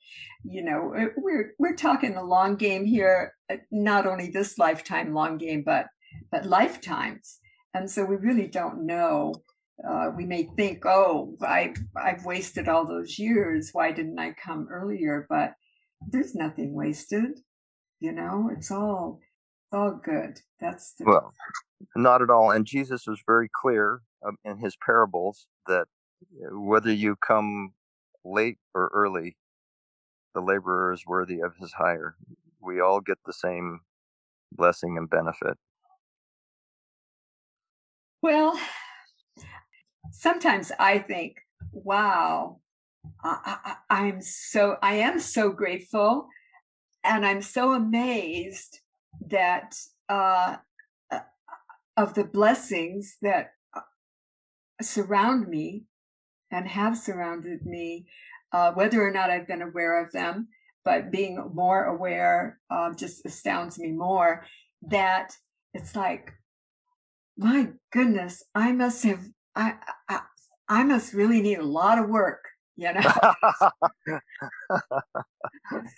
you 0.44 0.62
know, 0.62 0.92
we're 1.16 1.54
we're 1.58 1.74
talking 1.74 2.14
the 2.14 2.22
long 2.22 2.54
game 2.54 2.84
here. 2.84 3.34
Uh, 3.50 3.56
not 3.72 4.06
only 4.06 4.30
this 4.30 4.58
lifetime 4.58 5.12
long 5.12 5.38
game, 5.38 5.64
but 5.66 5.86
but 6.30 6.46
lifetimes. 6.46 7.40
And 7.74 7.90
so 7.90 8.04
we 8.04 8.16
really 8.16 8.46
don't 8.46 8.86
know 8.86 9.34
uh, 9.88 10.10
we 10.16 10.24
may 10.24 10.48
think, 10.56 10.84
oh, 10.86 11.36
I, 11.42 11.74
I've 11.96 12.24
wasted 12.24 12.68
all 12.68 12.86
those 12.86 13.18
years. 13.18 13.70
Why 13.72 13.92
didn't 13.92 14.18
I 14.18 14.32
come 14.32 14.68
earlier? 14.70 15.26
But 15.28 15.54
there's 16.08 16.34
nothing 16.34 16.74
wasted. 16.74 17.40
You 18.00 18.12
know, 18.12 18.50
it's 18.56 18.70
all 18.70 19.20
it's 19.20 19.76
all 19.76 20.00
good. 20.02 20.40
That's 20.60 20.94
the 20.94 21.04
Well, 21.04 21.32
not 21.96 22.22
at 22.22 22.30
all. 22.30 22.50
And 22.50 22.66
Jesus 22.66 23.06
was 23.06 23.22
very 23.26 23.48
clear 23.62 24.02
um, 24.26 24.36
in 24.44 24.58
his 24.58 24.76
parables 24.84 25.46
that 25.66 25.86
uh, 26.44 26.58
whether 26.58 26.92
you 26.92 27.16
come 27.16 27.72
late 28.24 28.58
or 28.74 28.90
early, 28.94 29.36
the 30.34 30.40
laborer 30.40 30.92
is 30.92 31.04
worthy 31.06 31.40
of 31.40 31.56
his 31.60 31.74
hire. 31.74 32.16
We 32.60 32.80
all 32.80 33.00
get 33.00 33.18
the 33.26 33.32
same 33.32 33.80
blessing 34.52 34.96
and 34.96 35.08
benefit. 35.08 35.58
Well, 38.20 38.58
sometimes 40.12 40.70
I 40.78 40.98
think, 40.98 41.38
wow, 41.72 42.60
I, 43.24 43.56
I, 43.64 43.74
I'm 43.90 44.20
so 44.20 44.76
I 44.80 44.94
am 44.94 45.18
so 45.18 45.50
grateful, 45.50 46.28
and 47.02 47.26
I'm 47.26 47.42
so 47.42 47.72
amazed 47.72 48.80
that 49.28 49.74
uh, 50.08 50.56
uh 51.10 51.20
of 51.96 52.14
the 52.14 52.24
blessings 52.24 53.16
that 53.22 53.54
uh, 53.74 53.80
surround 54.80 55.48
me 55.48 55.84
and 56.50 56.68
have 56.68 56.96
surrounded 56.96 57.66
me, 57.66 58.06
uh, 58.52 58.72
whether 58.72 59.02
or 59.02 59.10
not 59.10 59.30
I've 59.30 59.48
been 59.48 59.62
aware 59.62 60.04
of 60.04 60.12
them. 60.12 60.48
But 60.84 61.12
being 61.12 61.38
more 61.54 61.84
aware 61.84 62.58
uh, 62.68 62.92
just 62.94 63.24
astounds 63.24 63.78
me 63.78 63.92
more. 63.92 64.44
That 64.82 65.32
it's 65.72 65.94
like, 65.94 66.32
my 67.36 67.68
goodness, 67.92 68.42
I 68.52 68.72
must 68.72 69.04
have 69.04 69.28
I, 69.54 69.74
I 70.08 70.20
I 70.68 70.84
must 70.84 71.12
really 71.12 71.42
need 71.42 71.58
a 71.58 71.64
lot 71.64 71.98
of 71.98 72.08
work 72.08 72.44
you 72.76 72.92
know 72.92 73.00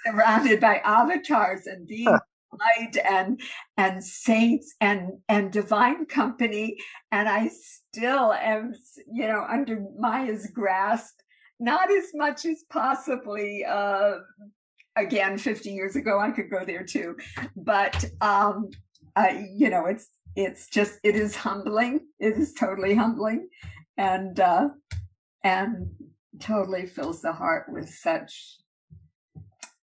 surrounded 0.06 0.60
by 0.60 0.76
avatars 0.78 1.66
and 1.66 1.86
being 1.88 2.06
light 2.06 2.96
and 3.08 3.40
and 3.76 4.02
saints 4.02 4.74
and 4.80 5.12
and 5.28 5.52
divine 5.52 6.06
company 6.06 6.76
and 7.10 7.28
i 7.28 7.48
still 7.48 8.32
am 8.32 8.72
you 9.12 9.26
know 9.26 9.44
under 9.48 9.84
maya's 9.98 10.46
grasp 10.48 11.14
not 11.58 11.90
as 11.90 12.06
much 12.14 12.44
as 12.44 12.64
possibly 12.70 13.64
uh 13.64 14.14
again 14.96 15.36
50 15.36 15.70
years 15.70 15.96
ago 15.96 16.20
i 16.20 16.30
could 16.30 16.50
go 16.50 16.64
there 16.64 16.84
too 16.84 17.16
but 17.56 18.04
um 18.20 18.68
uh, 19.16 19.32
you 19.52 19.70
know 19.70 19.86
it's 19.86 20.08
it's 20.36 20.68
just 20.68 20.98
it 21.04 21.14
is 21.16 21.36
humbling 21.36 22.00
it 22.18 22.36
is 22.36 22.52
totally 22.54 22.94
humbling 22.94 23.48
and 23.96 24.40
uh 24.40 24.68
and 25.44 25.90
totally 26.40 26.86
fills 26.86 27.22
the 27.22 27.32
heart 27.32 27.66
with 27.68 27.88
such 27.88 28.56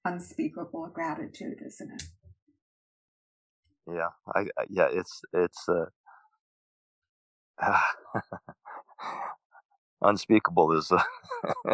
unspeakable 0.06 0.90
gratitude, 0.94 1.60
isn't 1.66 1.92
it? 1.92 2.04
Yeah, 3.88 4.10
I, 4.34 4.42
I 4.58 4.66
yeah, 4.70 4.88
it's 4.92 5.22
it's 5.34 5.68
uh, 5.68 5.86
unspeakable 10.02 10.78
is 10.78 10.92
uh, 10.92 11.04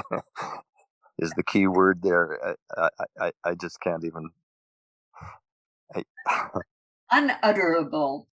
is 1.20 1.32
the 1.32 1.44
key 1.44 1.68
word 1.68 2.02
there. 2.02 2.58
I 2.78 2.90
I, 3.20 3.32
I 3.44 3.56
just 3.56 3.80
can't 3.82 4.04
even. 4.04 4.30
I, 5.96 6.04
Unutterable. 7.12 8.28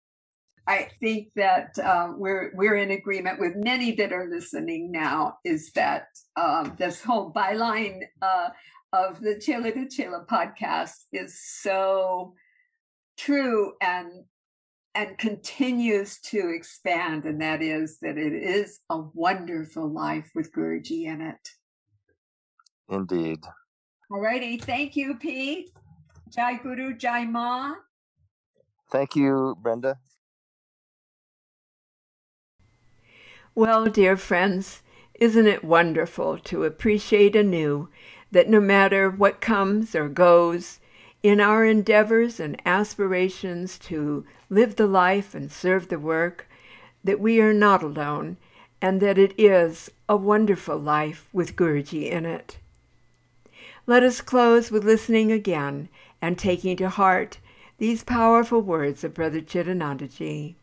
I 0.68 0.90
think 1.00 1.30
that 1.36 1.78
um, 1.80 2.20
we're 2.20 2.52
we're 2.56 2.76
in 2.76 2.92
agreement 2.92 3.40
with 3.40 3.56
many 3.56 3.96
that 3.96 4.14
are 4.14 4.30
listening 4.30 4.92
now. 4.92 5.38
Is 5.44 5.72
that 5.74 6.08
um, 6.36 6.76
this 6.78 7.02
whole 7.02 7.34
byline 7.34 8.02
uh, 8.22 8.50
of 8.94 9.20
the 9.20 9.40
Chela 9.40 9.72
to 9.72 9.90
Chela 9.90 10.26
podcast 10.30 11.06
is 11.12 11.40
so 11.44 12.34
true 13.18 13.74
and 13.82 14.24
and 14.96 15.18
continues 15.18 16.20
to 16.22 16.54
expand, 16.56 17.26
and 17.26 17.42
that 17.42 17.62
is 17.62 17.98
that 18.00 18.18
it 18.18 18.34
is 18.34 18.80
a 18.90 19.00
wonderful 19.14 19.92
life 19.92 20.30
with 20.36 20.54
Guruji 20.54 21.06
in 21.06 21.20
it. 21.22 21.50
Indeed. 22.90 23.40
All 24.12 24.22
righty, 24.22 24.58
thank 24.58 24.96
you, 24.96 25.16
Pete. 25.16 25.72
Jai 26.30 26.58
Guru, 26.58 26.96
Jai 26.96 27.26
Ma. 27.26 27.74
Thank 28.92 29.16
you, 29.16 29.58
Brenda. 29.62 29.98
Well, 33.56 33.86
dear 33.86 34.18
friends, 34.18 34.82
isn't 35.14 35.46
it 35.46 35.64
wonderful 35.64 36.40
to 36.40 36.64
appreciate 36.64 37.36
anew 37.36 37.88
that 38.32 38.50
no 38.50 38.60
matter 38.60 39.12
what 39.12 39.42
comes 39.42 39.94
or 39.94 40.10
goes, 40.10 40.80
in 41.22 41.40
our 41.40 41.64
endeavors 41.64 42.40
and 42.40 42.60
aspirations 42.66 43.78
to 43.78 44.26
live 44.50 44.76
the 44.76 44.88
life 44.88 45.36
and 45.36 45.52
serve 45.52 45.90
the 45.90 46.00
work, 46.00 46.50
that 47.04 47.20
we 47.20 47.40
are 47.42 47.54
not 47.54 47.84
alone 47.84 48.38
and 48.82 49.00
that 49.02 49.20
it 49.20 49.40
is 49.40 49.92
a 50.10 50.18
wonderful 50.18 50.78
life 50.78 51.30
with 51.32 51.56
Guruji 51.56 52.10
in 52.10 52.26
it. 52.26 52.58
Let 53.86 54.02
us 54.02 54.20
close 54.20 54.72
with 54.72 54.84
listening 54.84 55.32
again 55.32 55.90
and 56.24 56.40
taking 56.40 56.76
to 56.78 56.90
heart 56.90 57.38
these 57.78 58.04
powerful 58.04 58.62
words 58.62 59.04
of 59.04 59.14
Brother 59.14 59.42
Chidanandaji. 59.42 60.56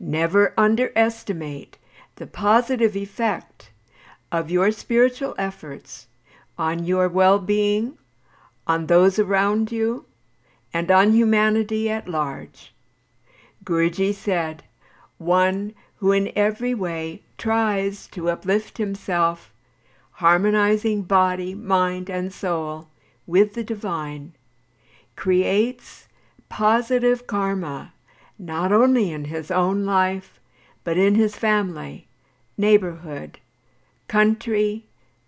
Never 0.00 0.54
underestimate 0.56 1.78
the 2.16 2.26
positive 2.26 2.96
effect 2.96 3.70
of 4.30 4.50
your 4.50 4.70
spiritual 4.70 5.34
efforts 5.38 6.06
on 6.56 6.84
your 6.84 7.08
well 7.08 7.38
being, 7.38 7.98
on 8.66 8.86
those 8.86 9.18
around 9.18 9.72
you, 9.72 10.04
and 10.72 10.90
on 10.90 11.12
humanity 11.12 11.88
at 11.88 12.08
large. 12.08 12.72
Guruji 13.64 14.14
said, 14.14 14.64
One 15.18 15.74
who 15.96 16.12
in 16.12 16.30
every 16.36 16.74
way 16.74 17.22
tries 17.36 18.06
to 18.08 18.30
uplift 18.30 18.78
himself, 18.78 19.52
harmonizing 20.12 21.02
body, 21.02 21.54
mind, 21.54 22.08
and 22.08 22.32
soul 22.32 22.88
with 23.26 23.54
the 23.54 23.64
divine, 23.64 24.34
creates 25.16 26.06
positive 26.48 27.26
karma 27.26 27.92
not 28.38 28.70
only 28.72 29.10
in 29.10 29.24
his 29.26 29.50
own 29.50 29.84
life, 29.84 30.40
but 30.84 30.96
in 30.96 31.16
his 31.16 31.34
family, 31.34 32.06
neighborhood, 32.56 33.40
country, 34.06 34.86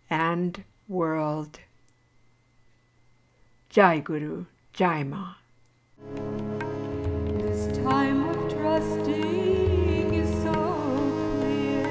and 0.08 0.64
world. 0.88 1.60
Jai 3.68 3.98
Guru, 4.00 4.46
Jai 4.72 5.02
Ma. 5.02 5.34
This 7.38 7.76
time 7.78 8.28
of 8.28 8.52
trusting 8.52 10.14
is 10.14 10.42
so 10.42 10.54
clear. 11.40 11.84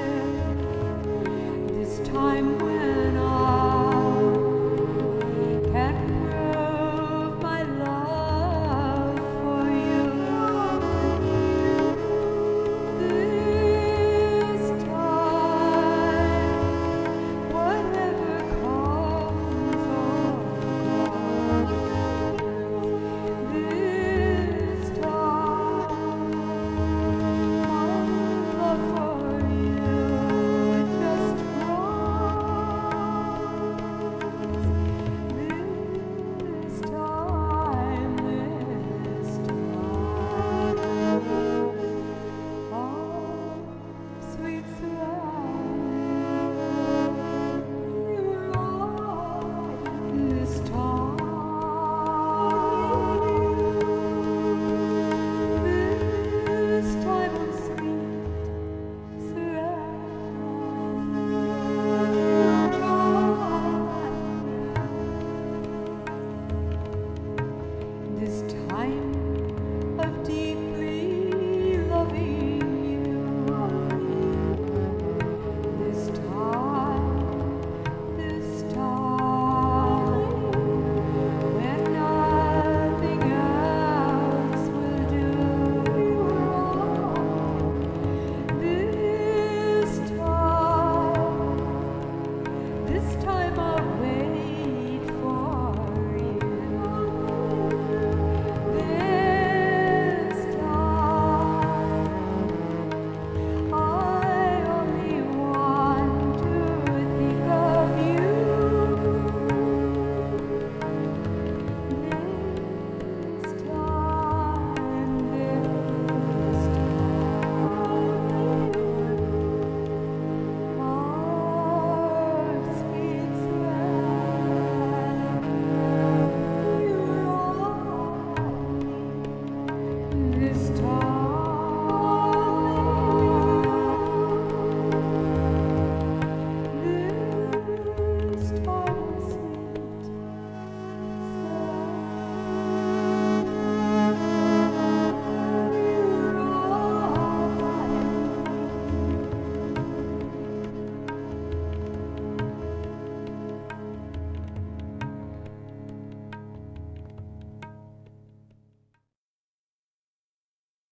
This 1.68 2.08
time 2.08 2.58
This 93.10 93.24
time 93.24 93.58
on 93.58 93.99